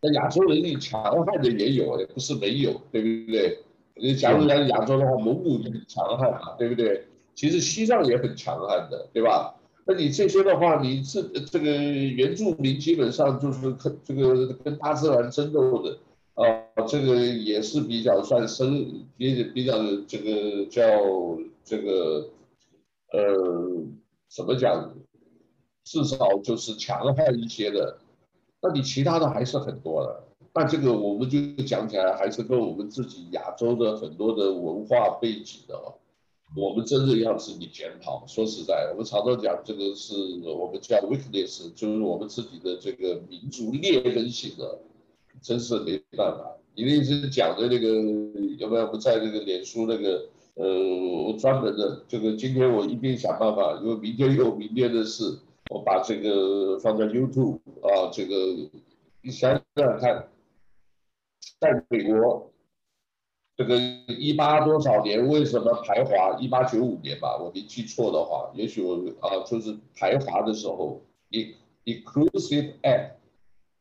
[0.01, 3.59] 那亚洲人力强悍的也有，也不是没有，对不对？
[3.95, 7.07] 你假如讲亚洲的话，蒙古就很强悍嘛，对不对？
[7.35, 9.55] 其实西藏也很强悍的，对吧？
[9.87, 15.99] 那你这些的话，你这这个原住民基本上就是跟这个跟大自然争斗的，
[16.35, 16.45] 啊，
[16.87, 20.83] 这个也是比较算生，也比较这个叫
[21.65, 22.29] 这个，
[23.13, 23.83] 呃，
[24.29, 24.95] 怎么讲？
[25.85, 27.97] 至少就是强悍一些的。
[28.67, 30.25] 那你其他的还是很多的，
[30.55, 35.81] 那这个我们就讲起来还是跟我们自己亚洲的很多的文化背景的，
[36.57, 38.25] 我们真的要自己检讨。
[38.27, 44.81] 说实在，我们常常讲这个是我们叫 weakness，就是我们自己的这个民族劣根性的，
[45.41, 46.57] 真是没办法。
[46.75, 47.87] 你那是讲的那个
[48.59, 48.87] 有没有？
[48.87, 50.25] 我们在那个脸书那个
[50.55, 50.67] 呃，
[51.27, 55.39] 我专门的这个，今天我一定想办法，因为明天有明天的事。
[55.69, 58.35] 我把这个放在 YouTube 啊，这个
[59.21, 60.29] 你想想看，
[61.59, 62.53] 在美国，
[63.57, 63.77] 这个
[64.07, 66.39] 一八多少年为什么排华？
[66.39, 71.03] 一八九五年吧，我没记错的话，也许我啊就是排华的时候
[71.85, 73.15] ，Inclusive Act，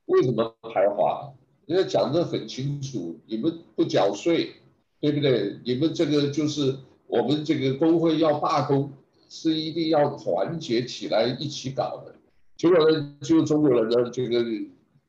[0.05, 1.33] 为什么排华？
[1.67, 4.53] 人家讲得很清楚，你们不缴税，
[4.99, 5.59] 对不对？
[5.63, 8.91] 你们这个就是我们这个工会要罢工。
[9.35, 12.15] 是一定要团结起来一起搞的，
[12.55, 14.41] 结果呢，就中国人呢，这个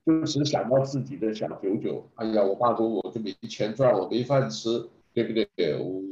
[0.04, 2.04] 就只想到自己的小九九。
[2.16, 5.48] 哎呀，我罢工我就没钱赚，我没饭吃，对不对？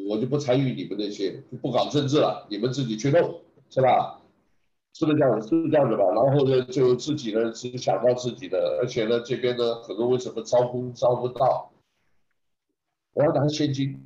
[0.09, 4.21] 我就不参与你们那些，就不搞政治了，你们自己去弄，是吧？
[4.93, 5.43] 是不是这样？
[5.43, 5.97] 是这样子？
[5.97, 6.05] 吧？
[6.15, 11.73] 然后呢，就自己呢只想到自己的，而且呢，这边呢，很多为什么招工招不到？
[13.15, 14.01] 我要拿现金。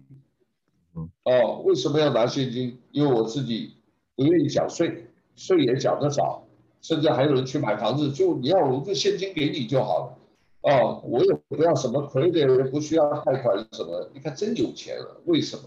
[1.24, 2.78] 哦，为什么要拿现金？
[2.90, 3.74] 因为我自己。
[4.18, 6.42] 不愿意缴税，税也缴得少，
[6.82, 15.62] 甚至还有人去买房子，就你要我个现金给你就好了，哦，我也不要什么 credit，不需要贷款什么，你看真有钱了，为什么？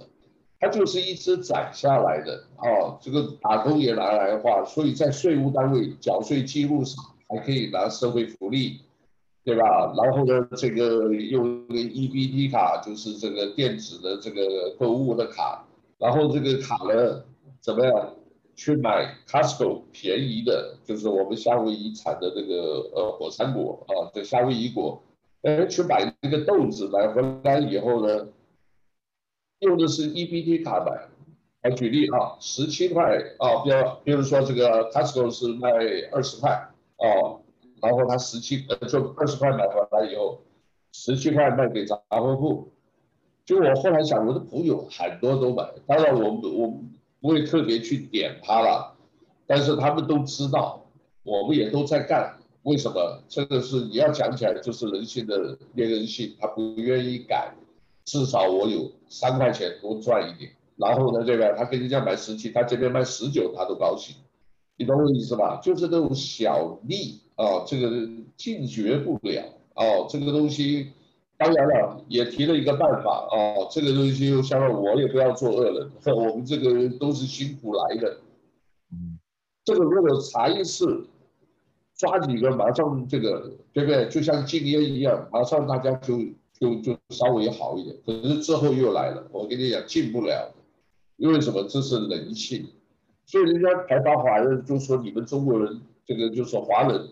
[0.60, 8.82] 他就是一直攒下来的哦，这个打工也拿来花，所以在税务单位缴税记录上还可以拿社会福利，
[9.46, 9.94] 对吧？
[9.98, 15.66] 然后呢，这个用个 EBT 卡，就是这个电子的这个购物的卡，
[15.98, 17.24] 然后这个卡呢，
[17.60, 18.14] 怎么样
[18.56, 25.02] 去买 Costco 便宜的，就是我们夏威夷产的这个呃火山果啊，这夏威夷果，
[25.44, 28.28] 哎，去买那个豆子买回来以后呢，
[29.60, 31.08] 用的是 EBT 卡买。
[31.64, 33.04] 来举例啊，十七块
[33.38, 35.70] 啊，比如比如说这个 Costco 是卖
[36.12, 37.38] 二十块啊。
[37.80, 40.42] 然后他十七呃，就二十块买回来以后，
[40.92, 42.72] 十七块卖给杂货铺。
[43.44, 46.80] 就我后来想，我的朋友很多都买，当然我我
[47.22, 48.96] 不会特别去点他了，
[49.48, 50.84] 但是他们都知道，
[51.24, 52.38] 我们也都在干。
[52.64, 53.24] 为什么？
[53.30, 57.54] 这个是你要讲起来，就是人性的劣根性，他不愿意改。
[58.04, 64.16] 至少我有三块钱多赚一点，然后呢，这边他跟人家买十七，他这边卖十九，他都高兴。
[64.76, 65.62] 你懂我意思吧？
[65.64, 67.22] 就是那种小利。
[67.36, 67.90] 啊，这个
[68.38, 69.42] 禁绝不了
[69.74, 70.92] 啊，这个东西，
[71.44, 78.18] 当然了，也提了一个办法啊，这个东西又相当我也不要做恶人， 我们这个人都是辛苦来的，
[79.66, 81.08] 这个如果查一次，
[81.98, 84.08] 抓几个马上这个对不对？
[84.08, 86.20] 就像禁烟一样，马上大家就
[86.60, 90.54] 就就稍微好一点，可是之后又来了，我跟你讲禁不了，
[91.18, 91.64] 因为什么？
[91.64, 92.68] 这是人性，
[93.26, 97.08] 所以人家台湾华人就说你们中国人这个就是华人。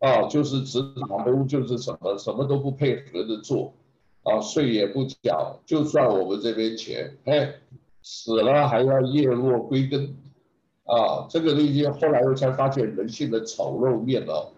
[0.00, 3.74] 啊，就是只打工，就是什么什么都不配合的做，
[4.22, 7.52] 啊，税也不缴，就赚我们这边钱，哎，
[8.00, 10.14] 死了还要叶落归根，
[10.84, 14.52] 啊，这个东西后来我才发现人性的丑陋面了，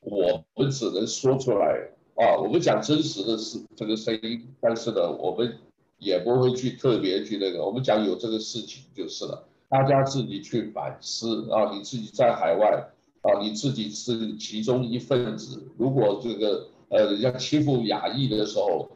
[0.00, 5.56] 我们只能说出来，啊，我们讲真实的事，这个声音，但是呢，我们
[5.98, 12.90] 也不会去特别去那个，我们讲有这个事情就是了，大家自己去反思啊，你自己在海外。
[13.22, 15.62] 啊，你自己是其中一份子。
[15.76, 18.88] 如果这个呃，人家欺负亚裔的时候，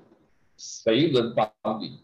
[0.56, 1.48] 谁能帮
[1.80, 1.98] 你？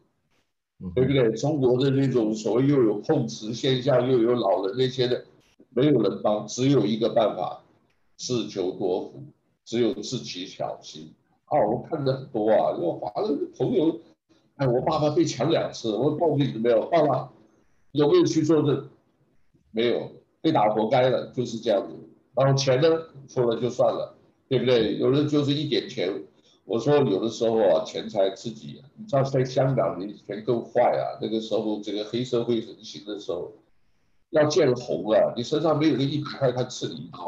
[0.94, 1.30] 对不对？
[1.32, 5.24] 中国的那种所谓又有碰瓷现象，又有老人那些的，
[5.70, 7.62] 没有人帮，只有一个办法，
[8.16, 9.22] 自求多福，
[9.64, 11.12] 只有自己小心。
[11.46, 13.98] 啊，我看的很多啊，因为华人朋友，
[14.56, 16.86] 哎，我爸爸被抢两次，我报警没有？
[16.86, 17.32] 爸爸
[17.92, 18.88] 有没有去做证？
[19.72, 21.94] 没有，被打活该了，就是这样子。
[22.34, 22.88] 然后钱呢，
[23.28, 24.14] 付了就算了，
[24.48, 24.96] 对不对？
[24.96, 26.22] 有的就是一点钱。
[26.64, 31.18] 我说有的时候啊，钱财自己，你知道在香港你钱够坏啊。
[31.20, 33.50] 那个时候这个黑社会横行的时候，
[34.30, 37.18] 要见红啊，你身上没有个一百块，他刺你一刀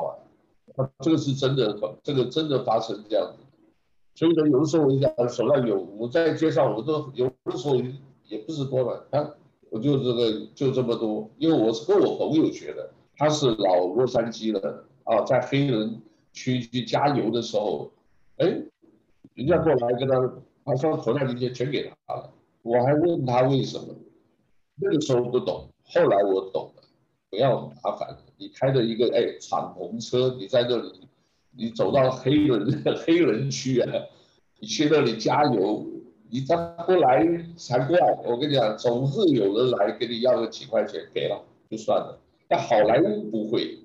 [0.77, 0.89] 啊。
[1.01, 3.43] 这个是真的，这个真的发生这样子。
[4.15, 7.75] 所以呢，有的时候我讲手上有，我在街上我都有的时候
[8.29, 9.31] 也不是多了，啊，
[9.71, 14.85] 我就这个就这么多，因为我是跟我朋友学的，他是老洛杉矶的。
[15.13, 16.01] 啊，在黑人
[16.33, 17.91] 区去加油的时候，
[18.39, 18.47] 哎，
[19.35, 23.95] 人家过来跟他，他说口袋里面全给他了，我还问他为什么，
[24.77, 26.83] 那个时候不懂，后来我懂了，
[27.29, 31.09] 不要麻烦，你开着一个哎敞篷车，你在这里，
[31.55, 33.93] 你走到黑人 黑人区啊，
[34.61, 35.87] 你去那里加油，
[36.31, 43.79] 你他不来才怪，我跟你讲，总是有人来给你要个几块钱，给了就算了，但好莱坞不会。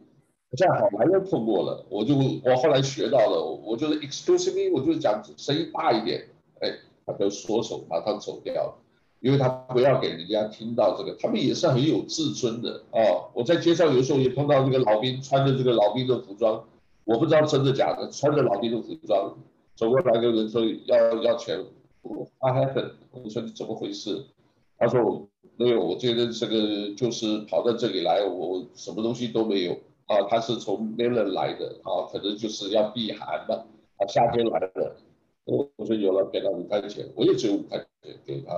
[0.55, 6.25] 在好莱坞碰过了，我就我后来学到了，我就是 excuse me，我就是讲声音大一点，
[6.61, 6.71] 哎，
[7.05, 8.73] 他就缩手，马上走掉，
[9.19, 13.29] 因为他不要给人家听到这个，他们也是很有自尊的、哦。
[13.33, 16.63] 我在街上有时候也碰到这个老兵，穿着这个老兵的服装，
[17.03, 19.37] 我不知道真的假的，穿着老兵的服装
[19.75, 21.61] 走过来，跟人说要要钱，
[22.03, 24.23] 我还很，我说你怎么回事？
[24.79, 29.77] 他说没有，我觉得这个就是跑到这里来，我什么东西都没有。
[30.07, 33.65] 啊，他是从别人来的啊，可能就是要避寒的
[33.97, 34.95] 啊，夏天来了。
[35.43, 38.53] 我我说有了，给他五块钱，我也只有五块钱给他，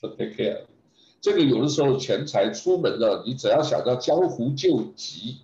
[0.00, 0.60] 说 take care。
[1.20, 5.38] 这个有的时候钱财出门了，你只要想到江湖救急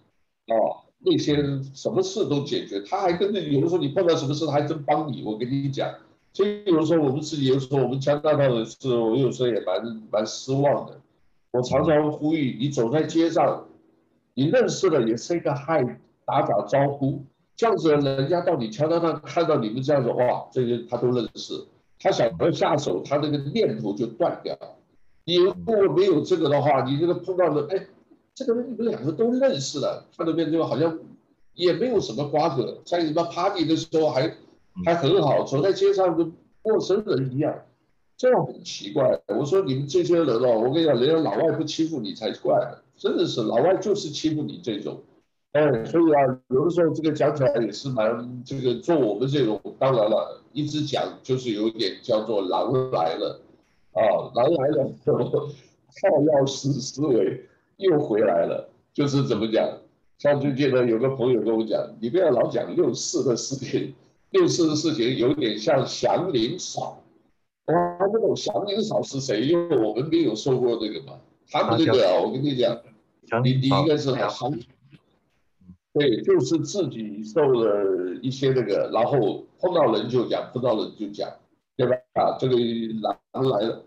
[0.47, 1.37] 啊，那些
[1.75, 5.23] 什么事都解决，他还跟着有的时候你碰到什么事，他还真帮你。
[5.23, 5.91] 我跟你讲，
[6.33, 10.99] 所以有的时候我们自己有的时候我们加拿大的是，我有时候也蛮蛮失望的。
[11.53, 13.67] 我常常呼吁你走在街上。
[14.41, 15.83] 你认识了也是一个嗨，
[16.25, 17.23] 打打招呼，
[17.55, 21.53] 这样子人家到你加拿大看到你们这样子，哇，这些他都认识，
[21.99, 24.57] 他想要下手，他那个念头就断掉。
[25.27, 27.87] 你如果没有这个的话，你这个碰到的，哎，
[28.35, 30.99] 这个人你们两个都认识了，看到面就好像
[31.53, 34.35] 也没有什么瓜葛，在你们 party 的时候还
[34.87, 36.33] 还很好，走在街上跟
[36.63, 37.55] 陌生人一样，
[38.17, 39.21] 这样很奇怪。
[39.27, 45.01] 我说你们这些人哦，我跟你讲，人家老外不欺负你才怪呢，真的是老外就是欺负你这种。
[45.53, 53.41] 哎，所以啊，有的时候这个讲起来也是蛮这个做我们这种，当然了，一直讲就是有点叫做狼来了
[53.93, 57.47] 啊，狼来了，套药思思维
[57.79, 59.67] 又回来了，就是怎么讲？
[60.19, 63.95] 像最近呢，有个朋友跟我讲，你不要老讲六四的事情，
[64.33, 67.03] 六四的事情有点像祥林嫂，
[67.65, 69.41] 哇，不懂祥林嫂是谁？
[69.41, 71.15] 因为我们没有说过这个嘛。
[71.53, 72.79] 他们这个啊，我跟你讲，
[73.43, 74.51] 你你应该是很好。
[75.93, 81.29] 对，就是自己受了一些那个，然后碰到人就讲，碰到人就讲，
[81.77, 81.97] 对吧？
[82.15, 82.57] 啊，这个
[83.01, 83.85] 狼来了，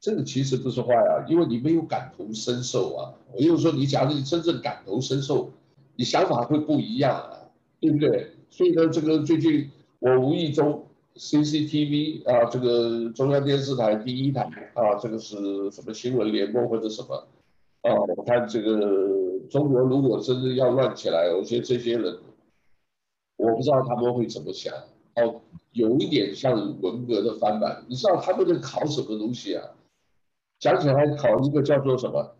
[0.00, 3.14] 这个其实不是坏啊，因为你没有感同身受啊。
[3.32, 5.52] 我又说，你假如你真正感同身受，
[5.94, 7.38] 你想法会不一样啊，
[7.80, 8.32] 对不对？
[8.50, 9.70] 所以呢，这个最近
[10.00, 10.84] 我无意中
[11.14, 14.42] CCTV 啊，这个中央电视台第一台
[14.74, 17.28] 啊，这个是什么新闻联播或者什么
[17.88, 17.94] 啊？
[18.16, 19.14] 我看这个。
[19.48, 22.18] 中国如果真的要乱起来，我觉得这些人，
[23.36, 24.74] 我不知道他们会怎么想。
[25.14, 29.62] 哦，有一点像文革的翻版，你知道他们在考什么东西啊？
[30.58, 32.34] 讲起来考一个叫做什么？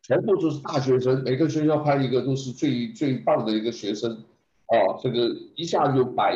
[0.00, 4.10] 全部都是大学生，每个学校派一个都是最最棒的一个学生。
[4.68, 6.34] 哦，这个一下就摆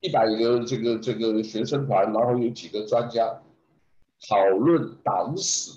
[0.00, 3.42] 一百个这个这个学生团，然后有几个专家
[4.28, 5.72] 讨论党史。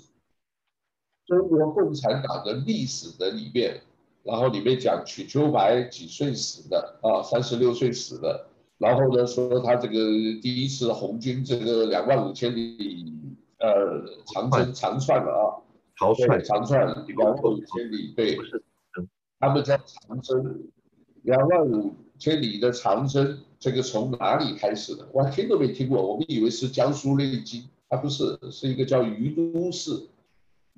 [1.28, 3.82] 中国共产党的历史的里面，
[4.22, 7.22] 然后里面讲瞿秋白几岁死的啊？
[7.22, 8.46] 三十六岁死的。
[8.78, 9.94] 然后呢，说他这个
[10.40, 13.12] 第一次红军这个两万五千里
[13.58, 14.02] 呃
[14.32, 15.60] 长征长串了啊，
[15.96, 18.38] 长窜长串两万五千里，对，
[19.38, 20.62] 他们在长征
[21.24, 25.06] 两万五千里的长征，这个从哪里开始的？
[25.12, 30.06] 我还听都没听过，我们以为是江苏内经，它不是，是一个叫于都市。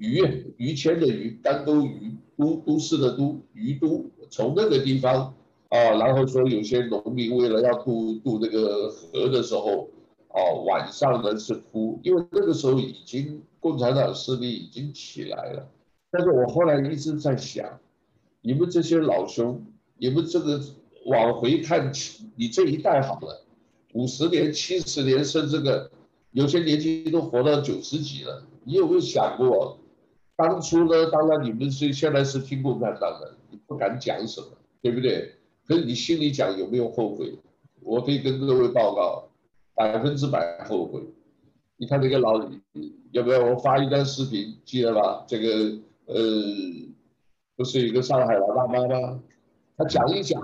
[0.01, 5.34] 于于谦的于，丹都于都都市的都于都，从那个地方
[5.68, 9.90] 啊，然后说有些农民为了要渡渡那个河的时候，
[10.28, 15.68] 啊，晚上呢是哭，因为那个时候已经共产党势力已经起来了。
[16.11, 17.78] 但是我后来一直在想，
[18.40, 19.62] 你们这些老兄，
[19.98, 20.59] 你们这个
[21.05, 21.92] 往回看，
[22.36, 23.44] 你这一代好了，
[23.92, 25.90] 五十年、七十年，甚至个
[26.32, 29.76] 有些年轻都活到九十几了，你有没有想过？
[30.41, 34.47] 当初呢，当然你们是现在是听共产党的，你不敢讲什么，
[34.80, 35.34] 对不对？
[35.66, 37.38] 可是你心里讲有没有后悔？
[37.82, 39.28] 我可以跟各位报告，
[39.74, 41.03] 百分之百后悔。
[41.76, 42.41] 你看那个老，
[43.12, 43.45] 要不要？
[43.45, 45.24] 我发一段视频，记得吧？
[45.26, 46.16] 这个呃，
[47.57, 49.20] 不是一个上海老大妈吗？
[49.76, 50.43] 他讲一讲，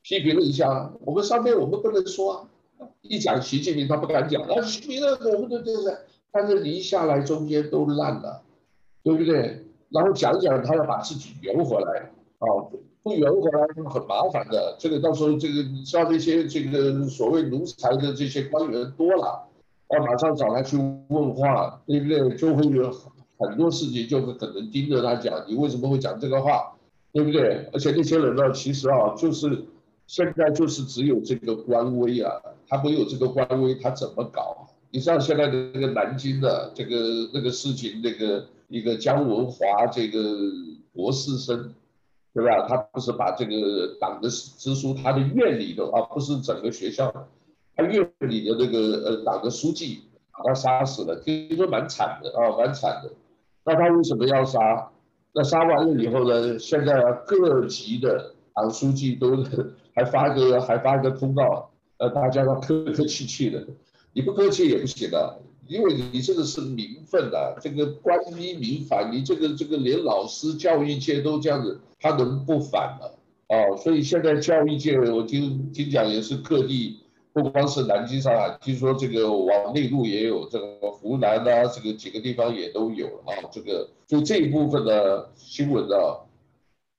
[0.00, 5.98] 批评了一下，我们上面我们不能说啊，一讲习近平他不敢讲，啊，习近平我们都这样，
[6.32, 8.42] 但是你一下来中间都烂了。
[9.02, 9.64] 对不对？
[9.90, 12.46] 然后讲讲，他要把自己圆回来啊，
[13.02, 14.76] 不圆回来很麻烦的。
[14.78, 19.48] 这个到时候，这个你知道这些这个所谓奴才的这些官员多了，
[19.86, 20.76] 啊，马上找他去
[21.08, 22.36] 问话，对不对？
[22.36, 22.94] 就会有
[23.38, 26.74] 很多事情就会可能盯着他讲，你为什么会讲这个话，
[27.14, 27.66] 对不对？
[27.72, 29.64] 而且那些人呢，其实啊，就是
[30.06, 32.30] 现在就是只有这个官威啊，
[32.68, 34.68] 他没有这个官威，他怎么搞？
[34.90, 38.44] 你知道现在的那个南京的这个那个事情，那个。
[38.68, 40.20] 一个姜文华这个
[40.92, 41.74] 博士生，
[42.34, 42.66] 对吧？
[42.68, 47.12] 他不是把这个党的支书，他的院里的啊，不是整个学校，
[47.74, 53.10] 他院里的那个呃党的书记把他杀死了，听说蛮惨的啊，蛮惨的。
[53.64, 54.90] 那他为什么要杀？
[55.34, 56.58] 那杀完了以后呢？
[56.58, 59.44] 现在各级的党书记都
[59.94, 63.66] 还发个还发个通告，呃，大家要客客气气的，
[64.12, 65.38] 你不客气也不行的。
[65.68, 73.06] 因为你这个是民愤啊， 这个官逼民反，你这个这个连老师教育界都这样子，他能不反吗？
[73.48, 77.00] 啊，所以现在教育界，我听听讲也是各地，
[77.32, 83.36] 不光是南京、上海，听说这个往内陆也有，这个湖南啊，这个几个地方也都有啊。
[83.52, 85.96] 这个就这一部分的新闻呢，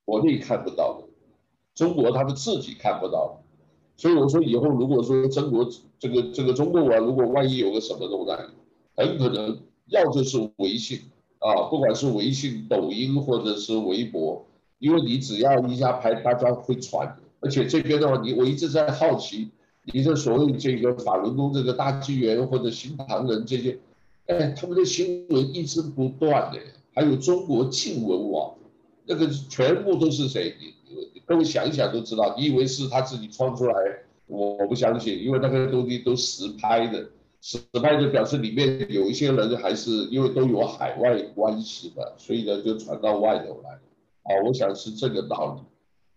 [0.06, 1.08] 国内看不到的，
[1.76, 3.42] 中国他们自己看不到，
[3.98, 5.68] 所以我说以后如果说中国
[6.00, 8.32] 这个这个中国啊，如果万一有个什么东西。
[9.00, 11.00] 很可能要就是微信
[11.40, 14.46] 啊，不管是微信、抖音或者是微博，
[14.80, 17.16] 因为你只要一下拍，大家会传。
[17.40, 19.50] 而且这边的话，你我一直在好奇，
[19.86, 23.80] 你的所谓这个法轮功这个大纪元或者新唐人这些，
[24.26, 26.60] 哎，他们的新闻一直不断的，
[26.94, 28.54] 还有中国镜闻网，
[29.06, 30.54] 那个全部都是谁？
[31.14, 33.74] 你各位想一想都知道，你以为是他自己创出来？
[34.28, 37.08] 我不相信，因为那个东西都实拍的。
[37.42, 43.72] 实拍就表示里面有一些人还是因为都有海外关系的，所以呢就传到外头来。
[44.24, 45.62] 啊，我想是这个道理，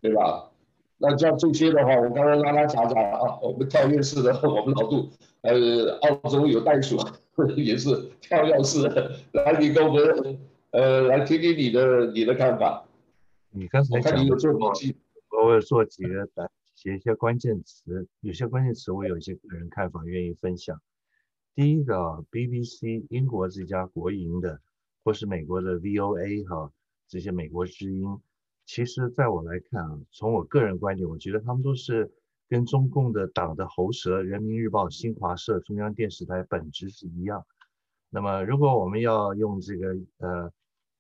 [0.02, 0.50] 对吧？
[0.98, 5.08] 那像这些的话，我刚刚拉拉杂杂啊，我们跳跃式的，我们老杜，
[5.40, 6.96] 呃，澳洲有袋鼠，
[7.56, 10.38] 也是跳跃式的，来，你跟我们，
[10.70, 12.84] 呃，来听听你的你的看法。
[13.50, 14.96] 你刚才讲，我做笔记，
[15.44, 16.28] 我有做几个
[16.74, 20.80] 写一些关键词，有些关键词我有一些个人看法愿意分享。
[21.54, 24.58] 第一个，BBC 英国这家国营的，
[25.04, 26.72] 或是美国的 VOA 哈，
[27.08, 28.18] 这些美国之音，
[28.64, 32.10] 其实在我来看啊，从我个人观点，我觉得他们都是
[32.48, 37.44] 跟中共的党的喉舌，人民日报、新华社、中央电视台本质是一样。
[38.08, 39.88] 那么，如果我们要用这个
[40.18, 40.50] 呃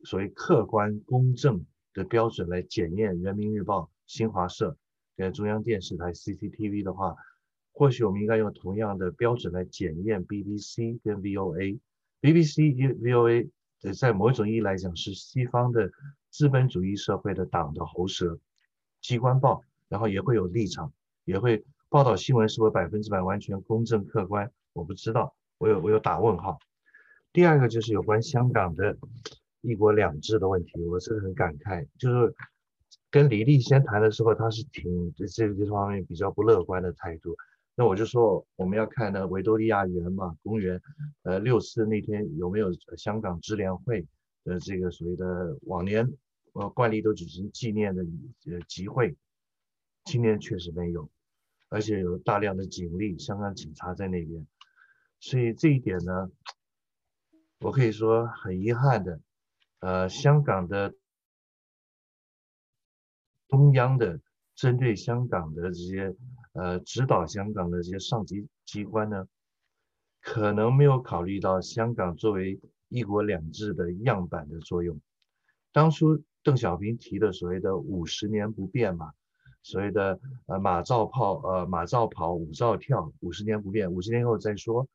[0.04, 4.76] 所谓客观公正的标准来检验人民日报、新华社
[5.16, 7.16] 跟中央电视台 CCTV 的话，
[7.72, 11.78] 或许我们应该用同样的标准来检验 BBC 跟 VOA。
[12.20, 13.50] BBC 跟 VOA
[13.98, 15.90] 在某一种意义来讲是西方的
[16.30, 18.38] 资本主义社会的党的喉舌，
[19.00, 20.92] 机关报，然后也会有立场，
[21.24, 26.58] 也会报道新闻是否百分之百完全公正客观，我不知道，我有我有打问号。
[27.32, 28.96] 第二个就是有关香港的
[29.62, 32.34] 一国两制的问题，我是很感慨，就是
[33.10, 37.36] 跟李立先谈的时候，他是挺这个这方面比较不乐观的态度。
[37.74, 40.78] 那我就说，我们要看那个维多利亚园嘛，公园，
[41.22, 44.06] 呃，六四那天有没有香港支联会
[44.44, 46.06] 的这个所谓的往年
[46.52, 48.04] 呃惯例都举行纪念的
[48.50, 49.16] 呃集会，
[50.04, 51.10] 今年确实没有，
[51.70, 54.46] 而且有大量的警力，香港警察在那边，
[55.18, 56.30] 所以这一点呢，
[57.60, 59.18] 我可以说很遗憾的，
[59.80, 60.94] 呃，香港的
[63.48, 64.20] 中央的
[64.54, 66.14] 针对香港的这些。
[66.52, 69.26] 呃，指导香港的这些上级机关呢，
[70.20, 75.00] 可能没有考虑到香港作为一国两制的样板的作用。
[75.72, 79.12] 当初邓小平提的所谓的五十年不变嘛，
[79.62, 84.86] 所谓的呃马照跑，呃马照跑，舞照跳，五十年不变，五十年后再说。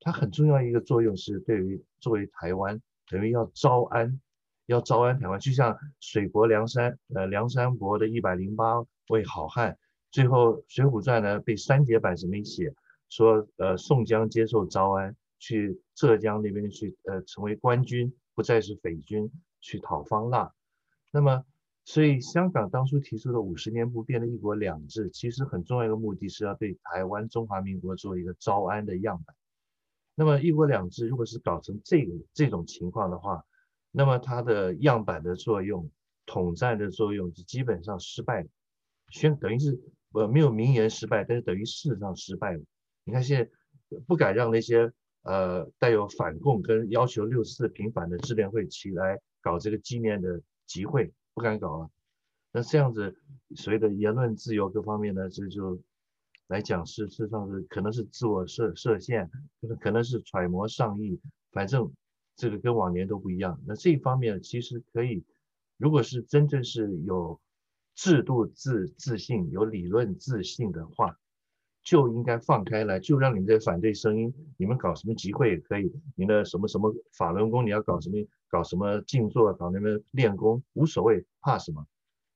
[0.00, 4.20] 它很重要一个作用是对于作为台湾，等于要招安，
[4.66, 9.78] 要招安台湾，就像水泊梁山，呃梁山泊的一百零八位好汉。
[10.10, 12.74] 最后，《水浒传》呢被删节版是没写，
[13.10, 19.30] 说呃宋江接受招安，去浙江那边去呃成为官军，不再是匪军，
[19.60, 20.50] 去讨方腊。
[21.12, 21.44] 那么，
[21.84, 29.36] 所以香港当初提出的五十年不变的一国两制，其实很重要一个目的是要对台湾中华民国做一个招安的样板。
[30.14, 33.44] 那么一国两制如果是搞成这个这种情况的话，
[33.90, 35.90] 那么它的样板的作用、
[36.24, 38.48] 统战的作用就基本上失败了，
[39.10, 39.78] 宣等于是。
[40.12, 42.62] 呃，没有明言失败，但是等于事实上失败了。
[43.04, 43.50] 你看现在
[44.06, 44.90] 不敢让那些
[45.22, 51.90] 呃带有反共跟要求六四平反的支联会起来搞这个纪念的集会，不敢搞了。
[52.52, 53.14] 那这样子
[53.54, 55.78] 所谓的言论自由各方面呢，这就
[56.46, 59.30] 来讲是事实上是可能是自我设设限，
[59.78, 61.20] 可能是揣摩上意，
[61.52, 61.92] 反正
[62.34, 63.60] 这个跟往年都不一样。
[63.66, 65.22] 那这一方面其实可以，
[65.76, 67.38] 如果是真正是有。
[67.98, 71.18] 制度自自信，有理论自信的话，
[71.82, 81.84] 就应该放开来，就让你们这些反对声音，你们搞什么集会也可以，你的什么什么法轮功，你要搞什么搞什么静坐，搞那边练功无所谓，怕什么？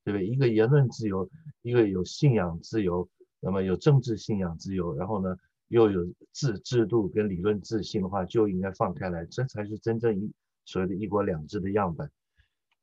[0.03, 0.27] 对不对？
[0.27, 1.31] 一个言论自由，
[1.63, 3.09] 一个有信仰自由，
[3.39, 5.37] 那么有政治信仰自由，然后呢
[5.69, 10.33] 又有制制度跟理论自信的话，就应该放开来，这才是真正一
[10.65, 12.11] 所谓的一国两制的样本。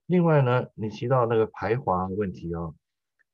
[0.10, 2.76] 另外呢，你提到那个排华问题啊、哦，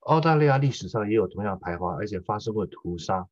[0.01, 3.26] 澳大利亚历史上也有同样排华，而且发生过屠杀。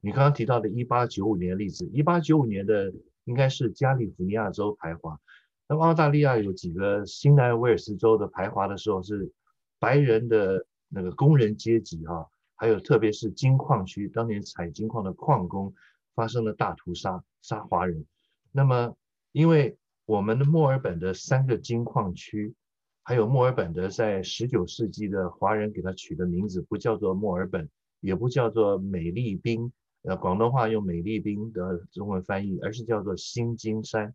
[0.00, 2.90] 你刚刚提到的1895年的例子，1895年的
[3.24, 5.20] 应该是加利福尼亚州排华。
[5.68, 9.30] 那么澳大利亚有几个新南威尔士州的排华的时候，是
[9.78, 15.74] 白人的那个工人阶级、啊，还有特别是金矿区当年采金矿的矿工
[16.14, 18.06] 发生了大屠杀，杀华人。
[18.52, 18.96] 那么
[19.32, 19.76] 因为
[20.06, 22.54] 我们的墨尔本的三个金矿区，
[23.02, 34.14] 还有墨尔本的在十九世纪的华人给它取的名字，不叫做墨尔本，也不叫做美丽宾，呃，广东话用美丽宾的中文翻译，而是叫做新金山。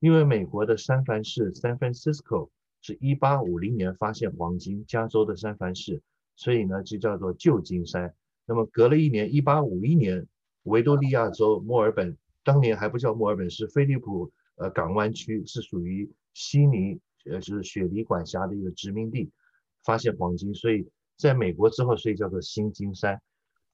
[0.00, 2.50] 因为美国的三藩市 （San Francisco）
[2.82, 6.02] 是一八五零年发现黄金，加州的三藩市，
[6.34, 8.12] 所以呢就叫做旧金山。
[8.44, 10.26] 那么隔了一年，一八五一年，
[10.64, 14.32] 维多利亚州墨尔本当年还不叫墨尔本，是菲利普。
[14.56, 17.00] 呃，港湾区是属于悉尼，
[17.30, 19.30] 呃，就是雪梨管辖的一个殖民地，
[19.84, 23.20] 发现黄金，所以在美国之后，所以叫做新金山。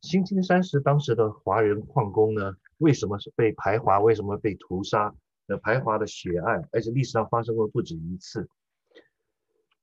[0.01, 4.01] 新金山是当时的华人矿工呢，为什么是被排华？
[4.01, 5.15] 为什么被屠杀？
[5.47, 8.49] 那排华的血案，而且历史上发生过不止一次。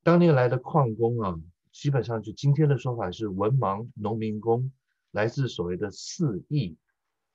[0.04, 1.40] 当年来的矿工啊，
[1.72, 4.72] 基本上就今天的说法是文盲农民工，
[5.12, 6.78] 来自所谓的四邑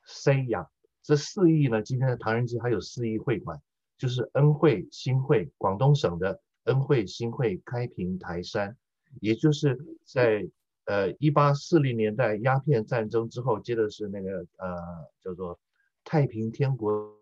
[0.04, 0.68] say 呀，
[1.04, 3.60] 这四亿呢，今天的唐人街还有四亿会馆，
[3.98, 8.74] 就是恩惠、新会，广东省的恩惠、新会、开平、台山，
[9.20, 10.48] 也就是在
[10.86, 14.76] 呃一八四零年代鸦片战争之后，接的是那个呃
[15.20, 15.60] 叫做
[16.02, 17.12] 太平天国。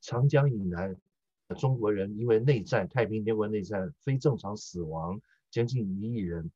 [0.00, 0.96] 长江以南，
[1.58, 6.50] 中国人因为内战，太平天国内战，非正常死亡将近一亿人。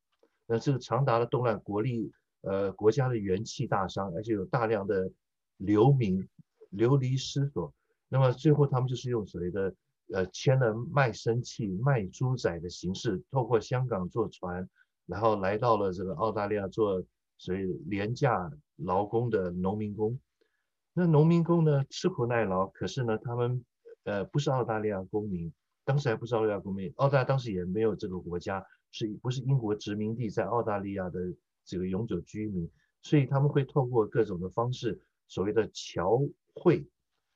[0.47, 2.11] 那这个长达的动乱，国力
[2.43, 5.11] 呃国家的元气大伤，而且有大量的
[5.57, 6.25] 流民
[6.69, 7.73] 流离失所。
[8.07, 9.73] 那么最后他们就是用所谓的
[10.13, 14.69] 呃签了卖身契、卖猪仔的形式，透过香港坐船，
[15.07, 17.03] 然后来到了这个澳大利亚做
[17.37, 20.19] 所谓廉价劳工的农民工。
[20.93, 23.65] 那农民工呢，吃苦耐劳，可是呢，他们
[24.03, 25.51] 呃不是澳大利亚公民，
[25.85, 31.19] 当时还不是澳大利亚公民，澳大利亚当时也没有这个国家，是不是英国殖民地在澳大利亚的
[31.65, 32.69] 这个永久居民，
[33.01, 36.21] 所以他们会透过各种的方式，所谓的侨
[36.53, 36.85] 汇，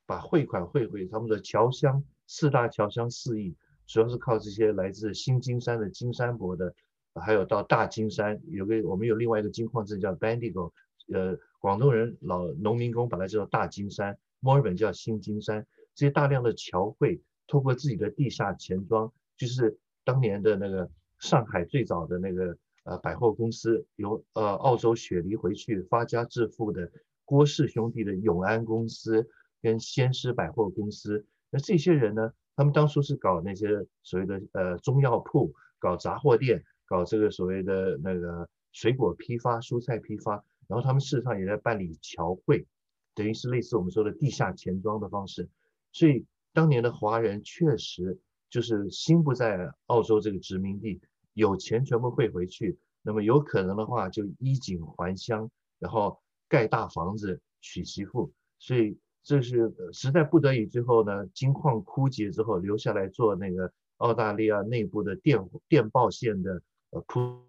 [0.06, 3.56] 把汇款汇回他们的侨乡，四大侨乡四邑，
[3.86, 6.74] 主要是靠这些来自新金山的金山伯的，
[7.14, 10.72] 还有到大金山，有个我们有另外一个金矿镇叫 Bendigo，
[11.12, 11.38] 呃。
[11.60, 15.66] 广东人老农民工把它叫做大金山，墨尔本叫新金山。
[15.92, 26.90] 这些大量的侨汇透过自己的地下钱庄，就是当年的那个上海最早的那个呃百货公司，由呃澳洲雪梨回去发家致富的
[27.24, 29.28] 郭氏兄弟的永安公司
[29.60, 31.26] 跟先施百货公司。
[31.50, 33.68] 那这些人呢，他们当初是搞那些
[34.02, 40.44] 所谓的呃中药铺，搞杂货店，搞这个所谓的那个水果批发、蔬菜批发。
[40.66, 42.66] 然后他们事实上也在办理侨汇，
[43.14, 45.48] 等于是类似我们说的地下钱庄的方式。
[45.92, 48.18] 所以当年的华人确实
[48.50, 51.00] 就是心不在澳洲这个殖民地，
[51.38, 52.76] 有钱全部汇回去。
[53.02, 58.32] 那么有可能的话就衣锦还乡，然后盖大房子娶媳妇。
[58.58, 66.60] 所以这是实在不得已之后呢，金矿枯竭之后留下来做那个澳大利亚内部的电电报线的
[66.90, 67.40] 呃铺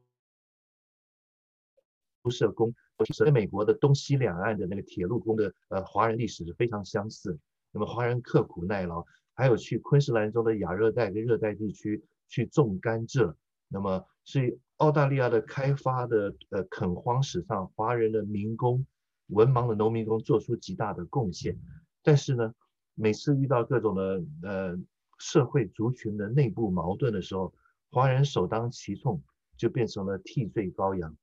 [2.22, 2.74] 铺设工。
[3.18, 7.40] 跟美国的东西两岸的那个铁路工的呃华人历史是非常相似。
[7.72, 13.34] 那么华人刻苦耐劳，还有去昆士兰州的亚热带跟热带地区去种甘蔗。
[13.70, 18.86] 那么所以澳大利亚的开发的呃垦荒史上，华人的民工、
[19.28, 21.58] 文盲的农民工做出极大的贡献。
[22.02, 22.54] 但是呢，
[22.96, 24.78] 每次遇到各种的呃
[25.18, 27.54] 社会族群的内部矛盾的时候，
[27.92, 29.22] 华人首当其冲，
[29.56, 31.16] 就变成了替罪羔羊。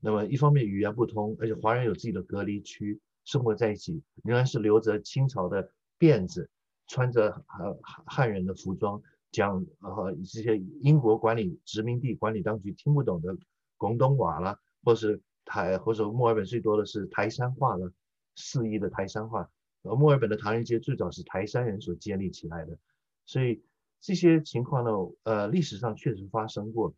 [0.00, 6.50] 那么一方面语言不通，而且华人有自己的隔离区，生活在一起，仍然是留着清朝的辫子，
[6.88, 9.00] 穿着呃汉人的服装，
[9.32, 13.36] 讲呃这些英国管理殖民地管理当局听不懂的
[13.76, 17.92] 广东话了，或是台或者墨尔本最多的是台山话了，
[18.36, 19.50] 四邑的台山话，
[19.82, 22.78] 而墨尔本的唐人街最早是台山人所建立起来的，
[23.26, 23.62] 所以
[24.00, 24.90] 这些情况呢，
[25.24, 26.94] 呃历史上确实发生过。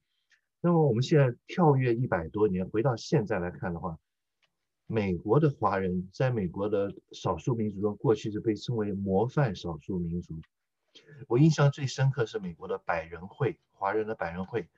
[0.61, 3.99] 那么我们现在跳跃一百多年，回到现在来看的话，
[4.87, 10.35] 美国的华人在美国的少数民族中，过去是被称为模范少数民族。
[11.29, 14.69] 我印象最深刻是美国的百人会，华人的百人会。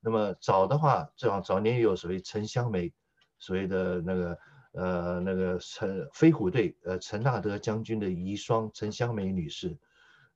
[0.00, 2.92] 那么早的话，最好早年也有所谓陈香梅，
[3.38, 4.38] 所谓的那个
[4.72, 9.78] 呃那个陈飞虎队呃陈纳德将军的遗孀陈香梅女士。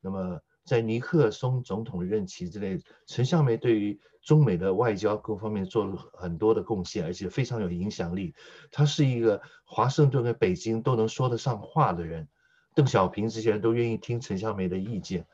[0.01, 8.34] 那么在尼克松总统任期之内，陈香梅对于中美的外交各方面做了很多的贡献，而且非常有影响力。
[8.70, 12.28] 她是一个华盛顿跟北京都能说得上话的人。
[12.76, 15.26] 邓小平这些人都愿意听陈香梅的意见。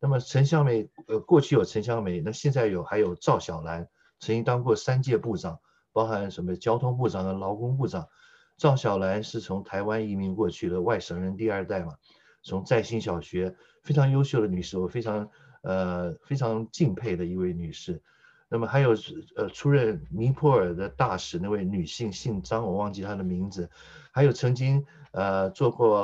[0.00, 3.86] 那么陈香梅，呃，过去有陈香梅，那现在有还有赵小兰，
[4.18, 5.60] 曾经当过三届部长，
[5.92, 8.08] 包含什么交通部长和劳工部长。
[8.56, 11.96] 赵小兰是从台湾移民过去的外省人第二代嘛，
[12.42, 15.28] 从在新小学非常优秀的女士，我非常
[15.62, 18.00] 呃非常敬佩的一位女士。
[18.48, 18.94] 那么还有
[19.34, 23.68] 呃出任尼泊尔的大使那位女性姓张，我忘记她的名字。
[24.12, 24.86] 还有曾经
[25.16, 25.96] 呃坐过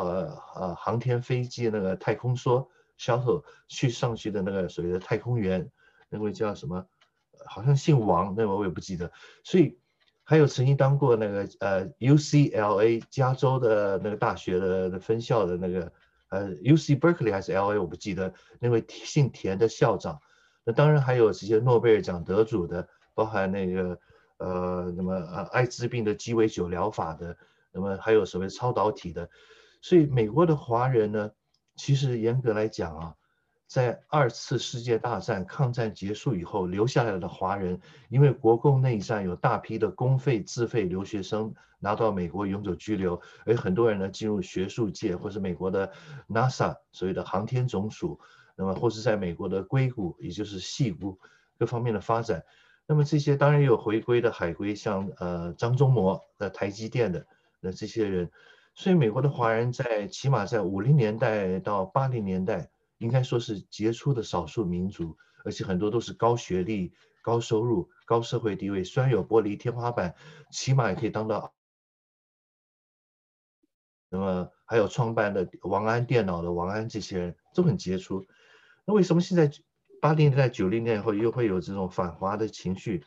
[0.56, 2.66] 呃航天飞机那个太空梭
[2.98, 5.70] shuttle 去上去的那个所谓的太空员，
[6.08, 6.86] 那位叫什么？
[7.44, 9.10] 好像姓王，那位我也不记得。
[9.44, 9.76] 所以
[10.22, 15.92] 还有曾经当过那个呃 UCLA 加州的那个大学的的分校的那个
[16.28, 20.20] 呃 UC Berkeley 还是 LA 我不记得，那位姓田的校长。
[20.64, 23.98] 那当然还有这些诺贝尔奖得主的，包含那个
[24.38, 27.36] 呃，那么呃艾滋病的鸡尾酒疗法的，
[27.72, 29.28] 那么还有所谓超导体的，
[29.80, 31.30] 所以美国的华人呢，
[31.74, 33.14] 其实严格来讲啊。
[33.66, 45.90] 在二次世界大战抗战结束以后，留下来的华人，因为国共内战有大批的公费自费留学生拿到美国永久居留，而很多人呢进入学术界，或是美国的
[46.28, 48.20] NASA 所谓的航天总署，
[48.56, 51.18] 那么或是在美国的硅谷，也就是西谷
[51.58, 52.44] 各方面的发展。
[52.86, 57.26] 那么这些当然也有回归的海归，像呃张忠谋的台积电的
[57.62, 58.30] 那这些人，
[58.74, 62.68] 所以美国的华人在起码在五零年代到八零年代。
[62.98, 70.14] 应该说是杰出的少数民族，而且很多都是高学历、高收入、高社会地位，虽然有玻璃天花板，
[70.52, 71.52] 起码也可以当到。
[74.08, 78.24] 那么还有创办的王安电脑的王安，这些人都很杰出。
[78.84, 79.50] 那为什么现在
[80.00, 83.04] 八零年代、九零年以后又会有这种反华的情绪？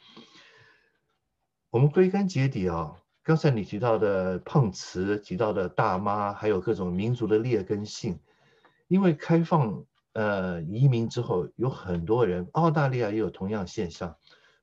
[1.69, 8.19] 我们归根结底啊，刚才你提到的碰瓷，提到的大妈，还有各种民族的劣根性。
[8.87, 14.15] 因为开放呃移民之后，有很多人，澳大利亚也有同样现象。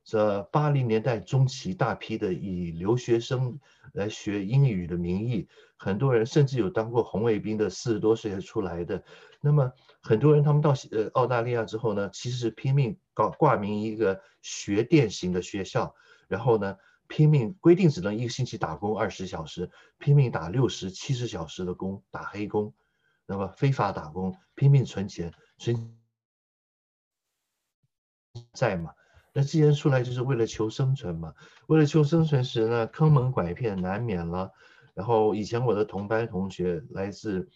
[0.05, 3.59] 这八零年代中期，大批的以留学生
[3.91, 5.45] 来学英语的名义，
[5.75, 9.03] 很多人甚至有当过红卫兵的四十多岁才出来的。
[9.41, 9.69] 那么
[10.01, 15.93] 很多人他们到呃澳大利亚之后呢，其实是拼命搞挂名一个学电型的学校，
[16.29, 16.77] 然后呢
[17.07, 22.73] 拼命规定只能一个星期打工二十小时，拼命打六十七十小时的工，打黑工。
[23.25, 25.95] 那么非法打工，拼命存钱，存
[28.51, 28.93] 在嘛？
[29.31, 31.33] 那既然出来就是为了求生存嘛。
[31.67, 34.51] 为了求生存时呢，坑蒙拐骗难免了。
[34.93, 37.49] 然后以前我的同班同学来自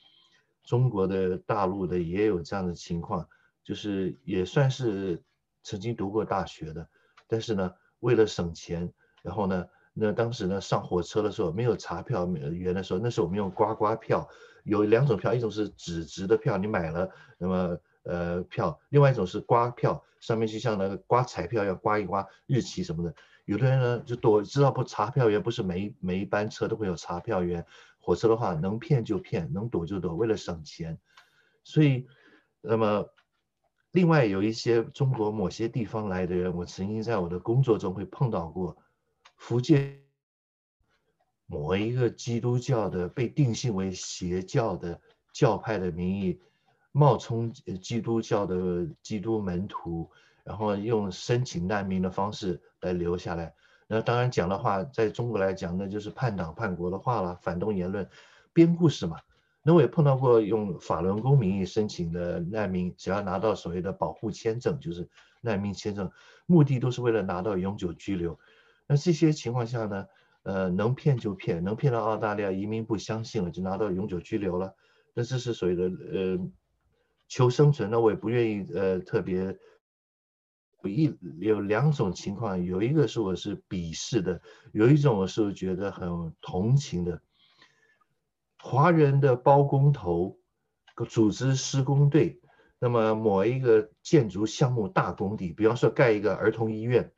[0.64, 3.28] 中国的大陆的也有这样的情况，
[3.64, 5.22] 就是也算是
[5.64, 6.89] 曾经读过大学的，
[7.28, 8.91] 但是呢，为了省钱，
[9.22, 14.28] 然后呢，那当时呢上火车的时候没有查票员的时候，那时候我们用刮刮票。
[14.63, 23.15] 有两种票，一种是纸质的票，你买了那么呃票，另外一种是刮票，上面就像那个刮彩票要刮一刮日期什么的。
[23.45, 27.65] 有的人呢就躲，知道不查票员不是每每一班车都会有查票员，
[27.97, 30.99] 火车的话能骗就骗，能躲就躲，为了省钱。
[31.63, 32.05] 所以
[32.59, 33.07] 那么
[33.91, 38.76] 另外有一些中国某些地方来的人，我曾经在我的工作中会碰到过，
[39.38, 39.98] 福建。
[41.50, 45.00] 某一个基督教的被定性为邪教的
[45.32, 46.38] 教派的名义，
[46.92, 50.12] 冒充基督教的基督门徒，
[50.44, 53.56] 然后用申请难民的方式来留下来。
[53.88, 58.06] 那当然讲的话，在中国来讲，那就是叛党叛国的话了，反动言论，
[58.52, 59.18] 编故事嘛。
[59.64, 65.08] 那我也碰到过用法轮功名义申请的难民，只要拿到所谓的保护签证，就是
[65.40, 66.12] 难民签证，
[66.46, 68.38] 目的都是为了拿到永久居留。
[68.88, 70.06] 那这些情况下呢？
[70.44, 74.74] 呃，能骗就骗，能骗到澳大利亚移民部相信了，就拿到永久居留了。
[75.14, 76.40] 那这是所谓的呃
[77.28, 79.58] 求生存，那我也不愿意呃特别。
[80.84, 84.40] 有一有两种情况，有一个是我是鄙视的，
[84.72, 87.22] 有一种我是觉得很同情的。
[88.60, 90.40] 华人的包工头
[91.10, 92.40] 组织施工队，
[92.80, 97.12] 那么某一个建筑项目大工地，比方说盖一个儿童医院。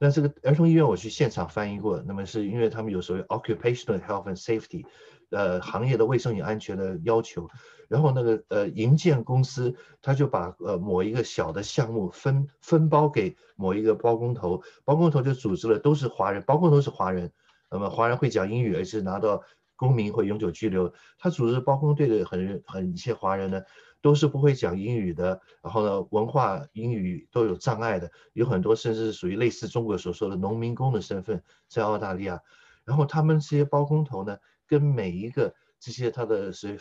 [0.00, 4.84] 那这个儿童医院我去现场翻译过，那么是因为他们有所谓 occupational health and safety，
[5.30, 7.48] 呃，行业的卫生与安全的要求，
[7.88, 17.32] 然后那个呃营建公司他就把呃某一个小的项目分分包给某一个包工头，包工头就组织了都是华人，包工头是华人，
[17.70, 19.42] 那么华人会讲英语，而且拿到
[19.74, 23.62] 公民或永久居留，他组织包工队的很很一些华人呢。
[24.00, 32.40] 都是不会讲英语的，然后呢，文化英语都有障碍的，有很多甚至是属于类似中国所说的农民工的身份，在澳大利亚，
[32.84, 36.78] 然后他们这些包工头呢，跟每一个这些他的是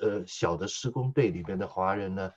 [0.00, 2.30] 呃小的施工队里边的华人呢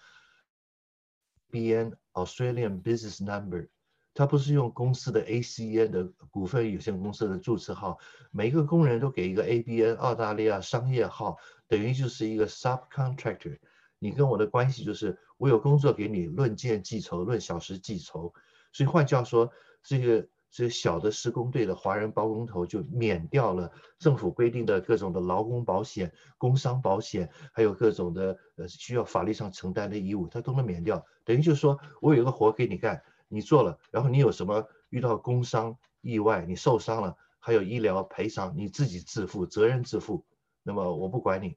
[1.52, 3.68] ，BN Australian Business Number，
[4.16, 8.00] 他不是用公司的 ACN 的股份有限公司的注册号，
[8.32, 13.60] 每一个工人都给一个 ABN 澳大利亚商业号，等于就是一个 subcontractor。
[14.04, 18.34] 你跟我的关系就是，我有工作给你，论件计酬，论小时计酬。
[18.74, 19.50] 所以换句话说，
[19.82, 31.06] 这个这个小的施工队的华人包工头就免掉了政府规定的各种的劳工保险、工伤保险，还有各种的呃需要法律上承担的义务，他都能免掉。
[31.24, 40.26] 等于就是说我有个活给你干，你做了，然后你有什么遇到工伤意外，你受伤了，还有医疗赔偿，你自己自负，责任自负。
[40.62, 41.56] 那么我不管你。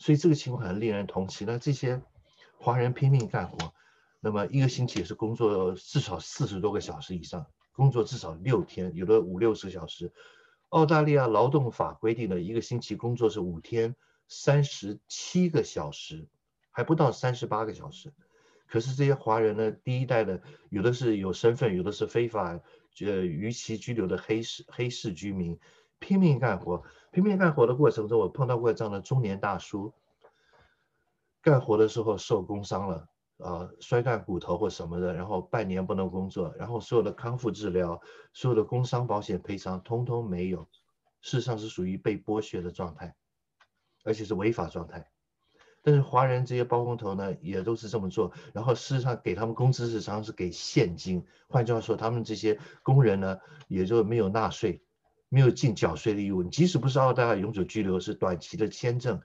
[0.00, 1.46] 所以这个情况很令人同情。
[1.46, 2.02] 那这些
[2.56, 3.72] 华人拼命干活，
[4.18, 10.12] 那么一个星期也是工作至少四十多个小时以上，工作至少六天，有的五六十小时。
[10.70, 13.94] 澳大利亚劳动法规定的一个星期工作是五天，
[14.26, 16.28] 三十七个小时，
[16.70, 18.12] 还不到三十八个小时。
[18.66, 20.40] 可是这些华人呢，第一代的
[20.70, 22.60] 有的是有身份，有的是非法
[23.00, 25.58] 呃逾期居留的黑市黑市居民，
[26.00, 26.82] 拼命干活，
[27.12, 29.92] 拼命干活的过程中，我碰到过这样的中年大叔，
[31.40, 38.00] 干活的时候受工伤了，呃，摔断骨头或什么的，然后半年不能工作，然后所有的康复治疗，
[38.32, 40.66] 所有的工伤保险赔偿通通没有，
[41.20, 43.14] 事实上是属于被剥削的状态，
[44.02, 45.08] 而且是违法状态。
[45.82, 54.82] 但是华人这些包工头呢，也都是这么做，然后事实上给他们工资是常常是给现金，换句话说，他们这些工人呢，也就没有纳税，
[55.30, 56.44] 没有尽缴税的义务。
[56.44, 59.18] 即使不是澳大利亚永久居留，是短期的签证，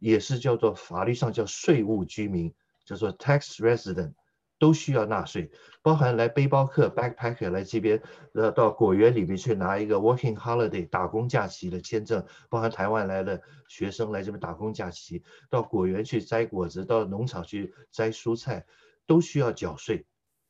[0.00, 2.52] 也是叫做法律上叫税务居民，
[2.84, 4.14] 叫做 tax resident。
[4.56, 5.50] 都需要纳税，
[5.82, 8.00] 包含来背包客 backpacker 来这边，
[8.32, 18.64] 呃，到果园里面去拿一个 working holiday 打工假期的签证，包含台湾来的学生来这边打工假期，到果园去摘果子，到农场去摘蔬菜，
[19.06, 20.06] 都需要缴税。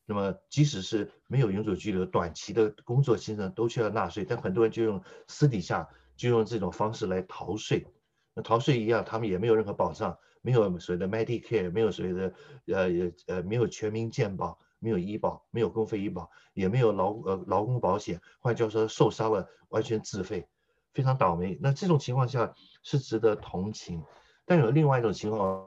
[0.07, 4.25] 那么即使是没有永久居留、短期的工作签证，都需要纳税。
[4.25, 7.87] 但很多人就用私底下就用这种方式来逃税，
[8.35, 10.17] 那逃税一样，他们也没有任何保障。
[10.47, 12.35] 没有所谓的 Medicare，没有所谓的
[12.67, 12.89] 呃
[13.29, 20.47] 呃没有全民健保，没有医保，没有公费医保，也没有劳呃劳工保险，换句话说受伤了完全自费，
[20.93, 21.59] 非常倒霉。
[21.63, 24.05] 那这种情况下是值得同情，
[24.45, 25.67] 但有另外一种情况，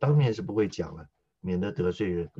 [0.00, 1.06] 当面是不会讲了，
[1.40, 2.30] 免得得罪人。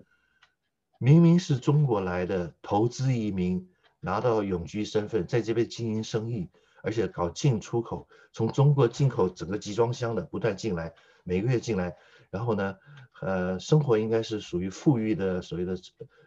[1.03, 3.66] 明明是中国来的投资移民，
[4.01, 6.48] 拿到永居身份，在这边经营生意。
[6.82, 10.94] 而且搞进出口，从中国进口整个集装箱的不断进来，
[11.24, 11.94] 每个月进来，
[12.30, 12.74] 然后呢，
[13.20, 15.76] 呃，生活应该是属于富裕的，所谓的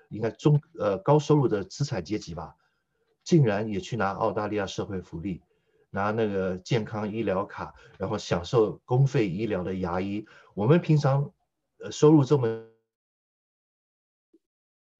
[0.09, 2.53] 应该中呃高收入的资产阶级吧，
[3.23, 5.41] 竟然也去拿澳大利亚社会福利，
[5.89, 10.23] 拿那个健康医疗卡，然后享受公费医疗的牙医。
[10.53, 11.31] 我们平常
[11.79, 12.63] 呃收入这么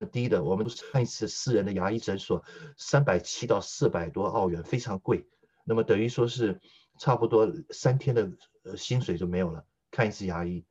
[0.06, 2.44] 低的，我们都看一次私人的牙医诊所，
[2.78, 5.28] 三百七到四百多澳元，非常贵。
[5.66, 6.60] 那么等于说是
[6.98, 8.32] 差不多三天的
[8.78, 10.66] 薪水就没有了，看一次牙医。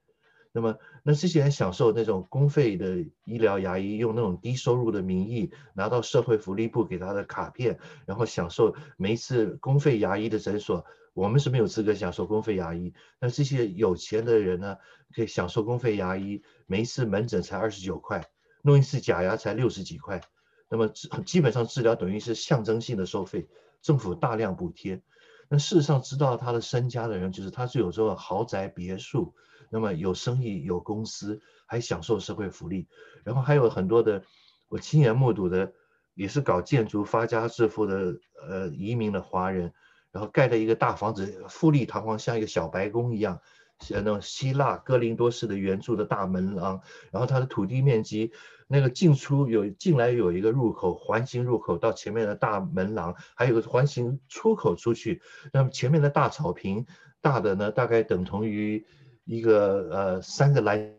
[0.53, 10.85] 那么那这些人享受那种公费的医疗牙医，用那种低收入的名义拿到社会福利部给他的卡片，然后享受每一次公费牙医的诊所。
[11.15, 14.79] 我们是没有资格享受公费牙医，那这些有钱的人呢，
[15.15, 18.27] 可以享受公费牙医，每一次门诊才二十九块，
[18.63, 20.23] 弄一次假牙才六十几块。
[20.71, 23.47] 那么基本上治疗等于是象征性的收费。
[23.83, 25.03] 政府大量补贴，
[25.49, 29.35] 那事实上知道他的身家的人，就是他是有这个豪宅别墅，
[29.71, 32.87] 那么有生意有公司，还享受社会福利，
[33.25, 34.23] 然后还有很多的
[34.69, 35.73] 我亲眼目睹的，
[36.15, 39.73] 也是搞建筑发家致富的，呃，移民的华人，
[40.13, 43.41] 然后盖了一个大房子，富丽堂皇，像一个小白宫一样。
[43.83, 46.81] 像那种希腊哥林多式的圆柱的大门廊，
[47.11, 48.33] 然后它的土地面积，
[48.69, 55.21] 那个进出有进来有一个入口，环形入口到前面的大门廊，还有个环形出口出去。
[55.53, 56.87] 那么前面的大草坪，
[57.21, 58.87] 大的呢大概等同于
[59.25, 60.95] 一个呃三个来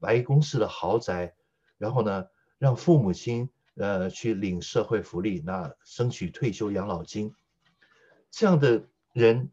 [0.00, 1.34] 白宫式的豪宅，
[1.78, 2.26] 然后呢
[2.58, 7.32] 让父母亲呃去领社会福利，那争取退休养老金，
[8.30, 9.50] 这样的人。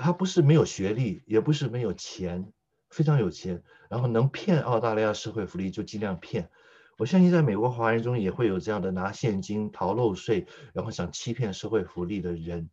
[0.00, 2.52] 他不是没有学历，也不是没有钱，
[2.88, 6.48] 非常有钱，然后能骗澳大利亚社会福利就尽量骗。
[6.96, 12.70] 我相信在美国华人中也会有这样的拿现金逃漏税，然后想欺骗社会福利的人。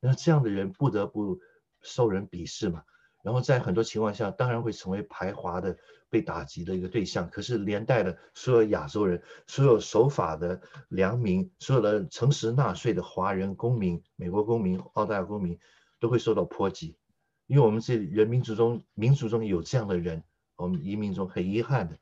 [0.00, 1.38] 那这样的人不得不
[1.80, 2.82] 受人鄙视嘛。
[3.22, 5.76] 然后在很多情况下，当然会成为排华的、
[6.10, 7.30] 被打击的一个对象。
[7.30, 15.58] 可是连带的所有亚洲人、所有守法的良民、所有的诚实纳税的华人公民、美国公民、澳大利亚公民。
[16.04, 16.98] 都会受到波及，
[17.46, 20.22] 因为我们这人民族中，民族中有这样的人，
[20.54, 21.98] 我们移民中很遗憾的，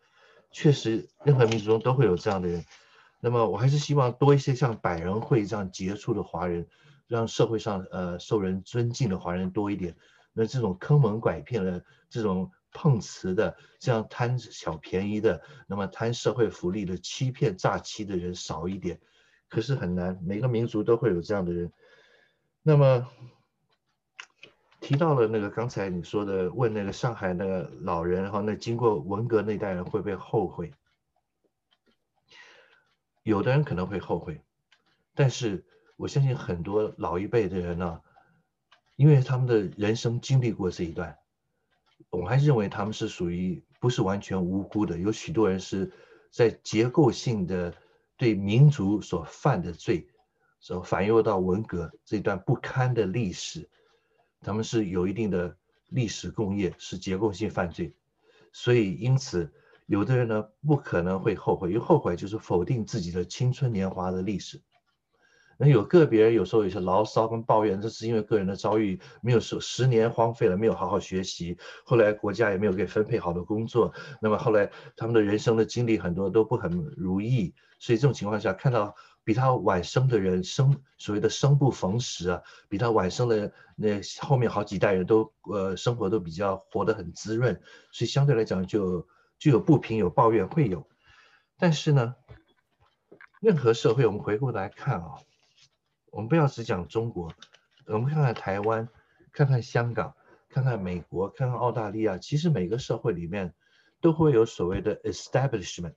[0.51, 2.65] 确实任何民族中都会有这样的人。
[3.21, 6.67] 那么我还是希望多一些像百人会这样杰出的华人，
[7.07, 9.95] 让社会上呃受人尊敬的华人多一点。
[10.33, 19.01] 那这种坑蒙拐骗的、这种碰瓷的、这样贪小便宜的、那么贪社会福利的、欺骗诈欺的人少一点。
[19.49, 21.73] 可是很难，每个民族都会有这样的人。
[22.65, 23.07] 那么。
[24.83, 30.73] 提到了那个刚才你说的，问那个上海那个老人，然后那经过文革那代人会不会后悔？
[33.23, 34.43] 有的人可能会后悔，
[35.15, 35.65] 但是
[35.97, 38.01] 我相信很多老一辈的人呢，
[38.97, 41.17] 因为他们的人生经历过这一段，
[42.11, 45.93] 我还是认为他们是属于不是完全无辜的，有许多人是
[46.33, 47.73] 在结构性的
[48.17, 50.09] 对民族所犯的罪，
[50.59, 53.71] 所反映到文革这段不堪的历史，
[54.43, 55.57] 他们是有一定的
[55.89, 57.95] 历史共业，是结构性犯罪，
[58.53, 59.53] 所以因此
[59.87, 64.61] 有的人呢不可能会后悔，因为后悔就是否定自己的青春年华的历史。
[65.59, 87.61] 那有个别人有时候有些牢骚跟抱怨，这是因为个人的遭遇没有十十年荒废了，没有好好学习，后来国家也没有给分配好的工作，那么后来他们的人生的经历很多都不很如意，所以这种情况下看到比他晚生的人生所谓的生不逢时啊，比他晚生的那后面好几代人都呃生活都比较活得很滋润，
[87.93, 89.07] 所以相对来讲就
[89.39, 90.89] 就有不平有抱怨会有，
[91.59, 92.15] 但是呢，
[93.41, 95.17] 任何社会我们回过来看啊。
[96.11, 97.33] 我们不要只讲中国，
[97.87, 98.87] 我们看看台湾，
[99.33, 100.15] 看看香港，
[100.51, 102.19] 看看美国，看看澳大利亚。
[102.19, 103.55] 其实每个社会里面
[103.99, 105.95] 都会有所谓的 establishment，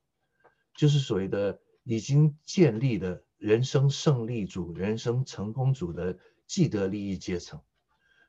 [0.73, 7.61] 就是所谓的已经建立的人生胜利组、人生成功组的既得利益阶层。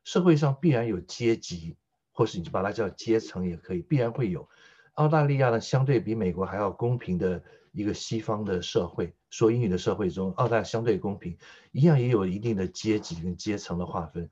[0.05, 1.77] 社会上必然有阶级，
[2.13, 4.49] 或是你就把它叫阶层也可以，必然会有。
[4.95, 7.43] 澳大利亚呢，相对比美国还要公平的。
[7.73, 11.37] 一个西方的社会，说英语的社会中，澳大利亚相对公平，
[11.73, 14.31] 一样也有一定的阶级跟阶层的划分。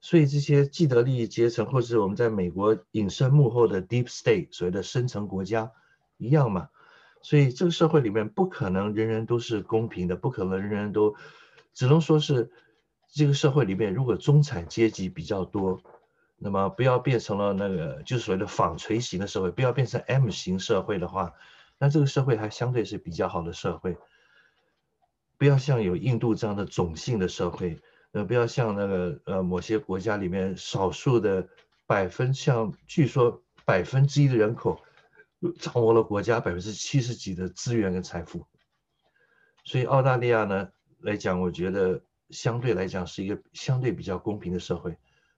[0.00, 5.70] 所以这些既得利益阶层，或是我们在美国隐身幕后的 deep state，所谓的深层国家，
[6.16, 6.70] 一样嘛。
[7.22, 11.14] 所以这个社会里面不可能人人都是公平的，不可能人人都，
[11.74, 12.50] 只能说是
[13.12, 15.80] 这个社会里面，如果中产阶级比较多，
[16.36, 21.32] 那么不要变成了那个就是所谓的纺锤型的社会，不要变成 M 型社会的话。
[21.80, 23.96] 那这个社会还相对是比较好的社会，
[25.36, 27.78] 不要像有印度这样的种姓的社会，
[28.10, 31.48] 呃，不要像那个呃某些国家里面少数的
[31.86, 34.80] 百分，像据说百分之一的人口
[35.58, 38.46] 掌握了国家百分之七十几的资源跟财富，
[39.64, 40.68] 所以澳大利亚呢
[41.00, 44.96] 来讲，我觉得相对来讲是一个相对比较公平的社会，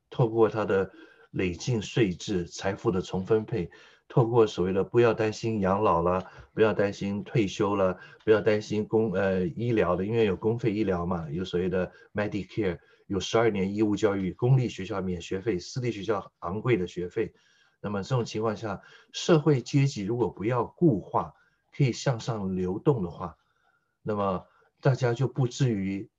[0.08, 0.90] 透过它的
[1.32, 3.70] 累进税制、财富的重分配。
[4.12, 12.76] 透过所谓的不要担心养老了，不要担心退休了，不要担心公呃医疗的，因为有公费医疗嘛，有所谓的 Medicare，
[13.06, 17.32] 有十二年义务教育，公立学校免学费，私立学校昂贵的学费。
[17.80, 21.34] 那么这种情况下，社会阶级如果不要固化，
[21.74, 23.36] 可以向上流动的话，
[24.02, 24.46] 那么
[24.80, 26.10] 大家就不至于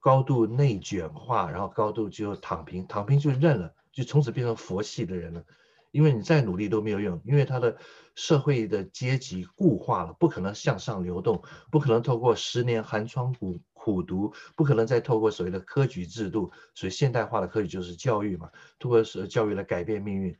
[0.00, 5.44] 高度内卷化，然后高度就躺平，躺平就认了，就从此变成佛系的人了。
[5.90, 7.76] 因为你再努力都没有用，因为他的
[8.16, 11.40] 社会的阶级固化了，不可能向上流动，
[11.70, 20.36] 不可能透过十年寒窗苦苦读，不可能再透过所谓的科举制度，所以现代化的科举就是教育嘛，通过是教育来改变命运。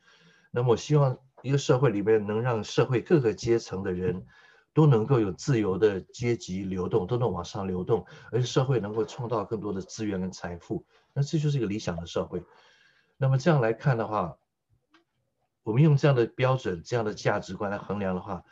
[0.54, 4.24] 那么我希望一个社会里面能让社会各个阶层的人
[4.72, 12.44] 都能够有自由的阶级流动，都能往上流动，而且社会能够创造更多的资源跟财富，那这就是一个理想的社会。
[13.16, 14.38] 那么这样来看的话。
[15.66, 18.44] 我们用这样的标准、这样的价值观来衡量的话，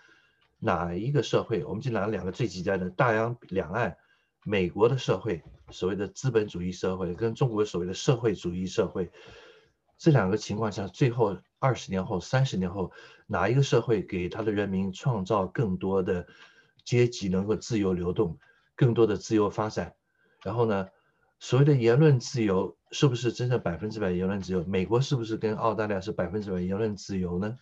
[0.58, 1.62] 哪一个社会？
[1.62, 3.98] 我们就拿两个最极端的大洋两岸，
[4.44, 9.12] 美国的社会，所谓的资本主义社会，跟中国所谓的社会主义社会，
[9.98, 12.90] 这两个情况下，最后二十年后、三十年后，
[13.26, 16.26] 哪一个社会给他的人民创造更多的
[16.84, 18.36] 阶级能够自由流动，
[18.74, 19.94] 更多的自由发展？
[20.42, 20.88] 然后呢，
[21.38, 22.76] 所谓的言论自由。
[22.94, 24.62] 是不是真正百分之百言论自由？
[24.64, 27.56] 美国是不是跟澳大利亚是百分之百言论自由呢？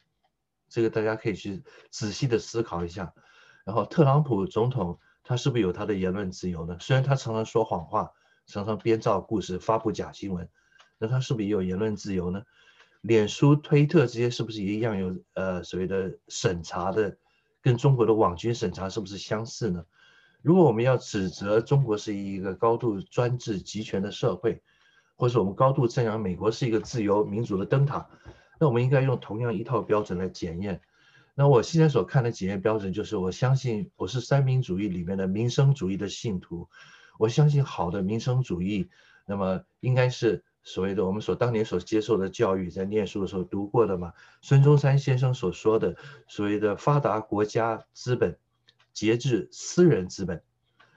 [0.68, 3.14] 这个大家可以去仔细的思考一下。
[3.64, 6.76] 然后特朗普总统他是不是有他的言论自由呢？
[6.80, 8.10] 虽然他常常说谎话，
[8.44, 10.48] 常常编造故事，发布假新闻，
[10.98, 12.42] 那他是不是也有言论自由呢？
[13.00, 17.16] 脸书、推特这些是不是也一样有呃所谓的审查的，
[17.62, 19.84] 跟中国的网军审查是不是相似呢？
[20.42, 24.62] 如果我们要指责中国是一个高度专制集权的社会，
[25.16, 28.08] 或者我们高度赞扬美国是一个自由民主的灯塔，
[28.58, 30.80] 那我们应该用同样一套标准来检验。
[31.34, 36.68] 那我现在所看的检验标准就是，我相信我是三民主义里面的民生主义的信徒，
[37.18, 38.88] 我相信好的民生主义，
[39.26, 44.12] 那么应该是所谓的我们所当年所接受的教育，在念书的时候读过的嘛。
[44.42, 45.96] 孙中山先生所说的
[46.28, 48.38] 所谓的发达国家资本，
[48.92, 50.42] 节制私人资本，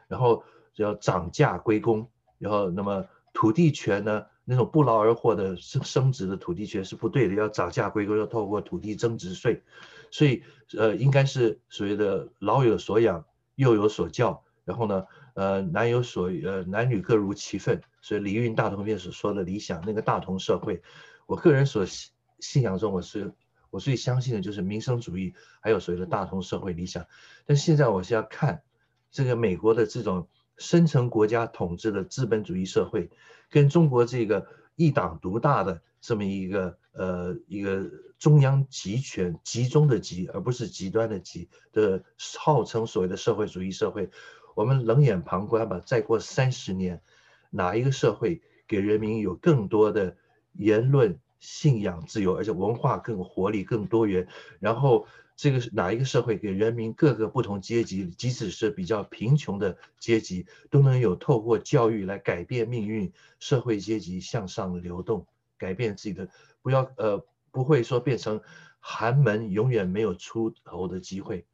[0.07, 0.43] 然后
[0.75, 3.05] 要涨价归公，然后那么。
[3.35, 9.63] 土地权呢，那种不劳而获的升升值的土地权是不对的，要涨价归公，要透过土地增值税，
[10.11, 10.43] 所以
[10.77, 20.81] 呃，应该是所谓的老有所养，幼有所教，然后呢，呃，男有所呃，男女各如其分，所以李运大同篇所说的理想那个大同社会，
[21.25, 23.33] 我个人所信信仰中，我是
[23.69, 27.05] 我最相信的就是民生主义，还有所谓的大同社会理想。
[27.45, 28.61] 但现在我是要看
[29.09, 30.27] 这个美国的这种
[30.57, 33.09] 深层国家统治的资本主义社会，
[33.49, 42.03] 跟中国这个一党独大的这么一个呃一个中央集权集中的集，而不是极端的极的
[42.37, 44.09] 号称所谓的社会主义社会，
[44.55, 45.81] 我们冷眼旁观吧。
[45.85, 47.01] 再过三十年，
[47.49, 50.17] 哪一个社会给人民有更多的
[50.53, 51.19] 言论？
[51.39, 54.29] 信仰自由，而且文化更活力、更多元。
[54.61, 65.27] 然后，这个是哪一个社会给人民各个不同阶级，即使是比较贫穷的阶级，都能有透过教育来改变命运，社会阶级向上流动，
[65.57, 66.29] 改变自己的，
[66.61, 68.39] 不要呃，不会说变成
[68.79, 71.45] 寒门，永远没有出头的机会。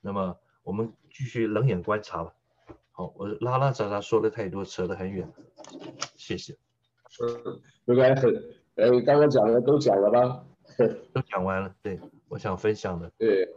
[0.00, 2.32] 那么，我们继续冷眼观察吧。
[2.96, 5.28] 好，我拉拉杂杂说的太多，扯得很远，
[6.14, 6.52] 谢谢。
[7.20, 8.26] 嗯，没关系。
[8.76, 10.44] 哎，刚刚讲的都讲了吧？
[11.12, 11.74] 都讲完了。
[11.82, 13.10] 对，我想分享的。
[13.18, 13.48] 对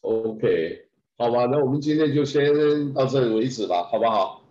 [0.00, 4.42] ，OK，好吧，那我们今天就先到这里为止吧，好不好？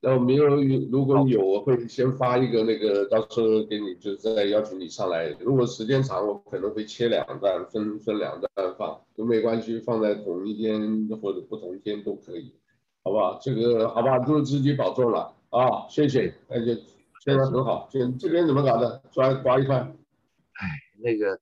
[0.00, 0.44] 那我们有
[0.92, 5.34] 如果有，我会先发一个那个，到时候给你，就是再邀请你上来。
[5.40, 12.54] 如果时间长，我可能会切两段，分分两段放，都没关系，放在同一天或者不同天都可以，
[13.08, 13.38] 好不好？
[13.40, 16.78] 这个好吧，都是自己保重了啊，谢谢，那就。
[17.24, 19.02] 现在很好，这这边怎么搞的？
[19.10, 19.76] 抓刮一块。
[19.78, 21.38] 哎，那个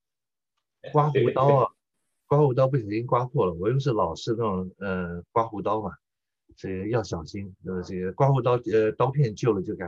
[0.92, 1.68] 刮胡刀啊，
[2.26, 3.52] 刮胡刀不小心刮破了。
[3.54, 5.90] 我又是老式那种呃刮胡刀嘛，
[6.56, 7.54] 这个要小心。
[7.66, 9.84] 呃，这个刮胡刀呃刀片旧了就改。